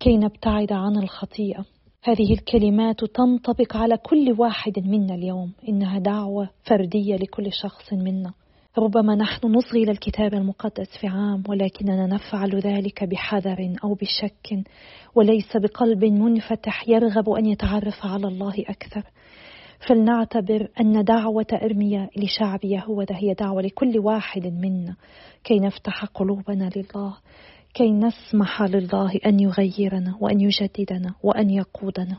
كي 0.00 0.16
نبتعد 0.16 0.72
عن 0.72 0.96
الخطيئة. 0.96 1.64
هذه 2.02 2.32
الكلمات 2.32 3.04
تنطبق 3.04 3.76
على 3.76 3.96
كل 3.96 4.34
واحد 4.38 4.78
منا 4.78 5.14
اليوم. 5.14 5.52
إنها 5.68 5.98
دعوة 5.98 6.48
فردية 6.62 7.16
لكل 7.16 7.52
شخص 7.52 7.92
منا. 7.92 8.32
ربما 8.78 9.14
نحن 9.14 9.46
نصغي 9.46 9.82
إلى 9.82 9.90
الكتاب 9.90 10.34
المقدس 10.34 10.88
في 11.00 11.06
عام 11.06 11.42
ولكننا 11.48 12.06
نفعل 12.06 12.60
ذلك 12.60 13.04
بحذر 13.04 13.76
أو 13.84 13.94
بشك 13.94 14.64
وليس 15.14 15.56
بقلب 15.56 16.04
منفتح 16.04 16.88
يرغب 16.88 17.30
أن 17.30 17.46
يتعرف 17.46 18.06
على 18.06 18.28
الله 18.28 18.54
أكثر. 18.68 19.02
فلنعتبر 19.88 20.68
أن 20.80 21.04
دعوة 21.04 21.46
إرميا 21.52 22.08
لشعب 22.16 22.64
يهوذا 22.64 23.16
هي 23.16 23.34
دعوة 23.34 23.62
لكل 23.62 23.98
واحد 23.98 24.46
منا 24.46 24.96
كي 25.44 25.58
نفتح 25.58 26.04
قلوبنا 26.04 26.70
لله 26.76 27.16
كي 27.74 27.92
نسمح 27.92 28.62
لله 28.62 29.12
أن 29.26 29.40
يغيرنا 29.40 30.16
وأن 30.20 30.40
يجددنا 30.40 31.14
وأن 31.22 31.50
يقودنا. 31.50 32.18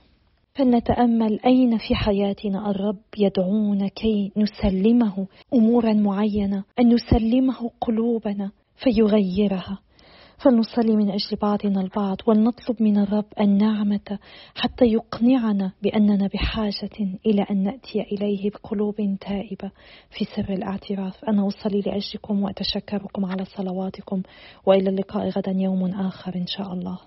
فلنتأمل 0.58 1.40
أين 1.46 1.78
في 1.78 1.96
حياتنا 1.96 2.72
الرب 2.72 2.98
يدعونا 3.18 3.88
كي 3.88 4.32
نسلمه 4.38 5.28
أمورا 5.54 5.94
معينة 5.94 6.64
أن 6.80 6.94
نسلمه 6.94 7.72
قلوبنا 7.82 8.52
فيغيرها. 8.76 9.80
فلنصلي 10.38 10.96
من 10.96 11.10
أجل 11.10 11.38
بعضنا 11.42 11.82
البعض 11.82 12.18
ولنطلب 12.28 12.82
من 12.82 12.98
الرب 12.98 13.26
النعمة 13.40 14.20
حتى 14.56 14.86
يقنعنا 14.86 15.72
بأننا 15.84 16.28
بحاجة 16.34 17.18
إلى 17.26 17.46
أن 17.52 17.64
نأتي 17.64 18.02
إليه 18.02 18.50
بقلوب 18.50 19.18
تائبة. 19.22 19.72
في 20.10 20.26
سر 20.36 20.54
الاعتراف 20.54 21.26
أنا 21.26 21.48
أصلي 21.48 21.82
لأجلكم 21.82 22.44
وأتشكركم 22.44 23.26
على 23.26 23.46
صلواتكم 23.46 24.22
وإلى 24.66 24.90
اللقاء 24.90 25.30
غدا 25.30 25.52
يوم 25.52 25.86
آخر 25.86 26.36
إن 26.36 26.48
شاء 26.48 26.74
الله. 26.74 27.00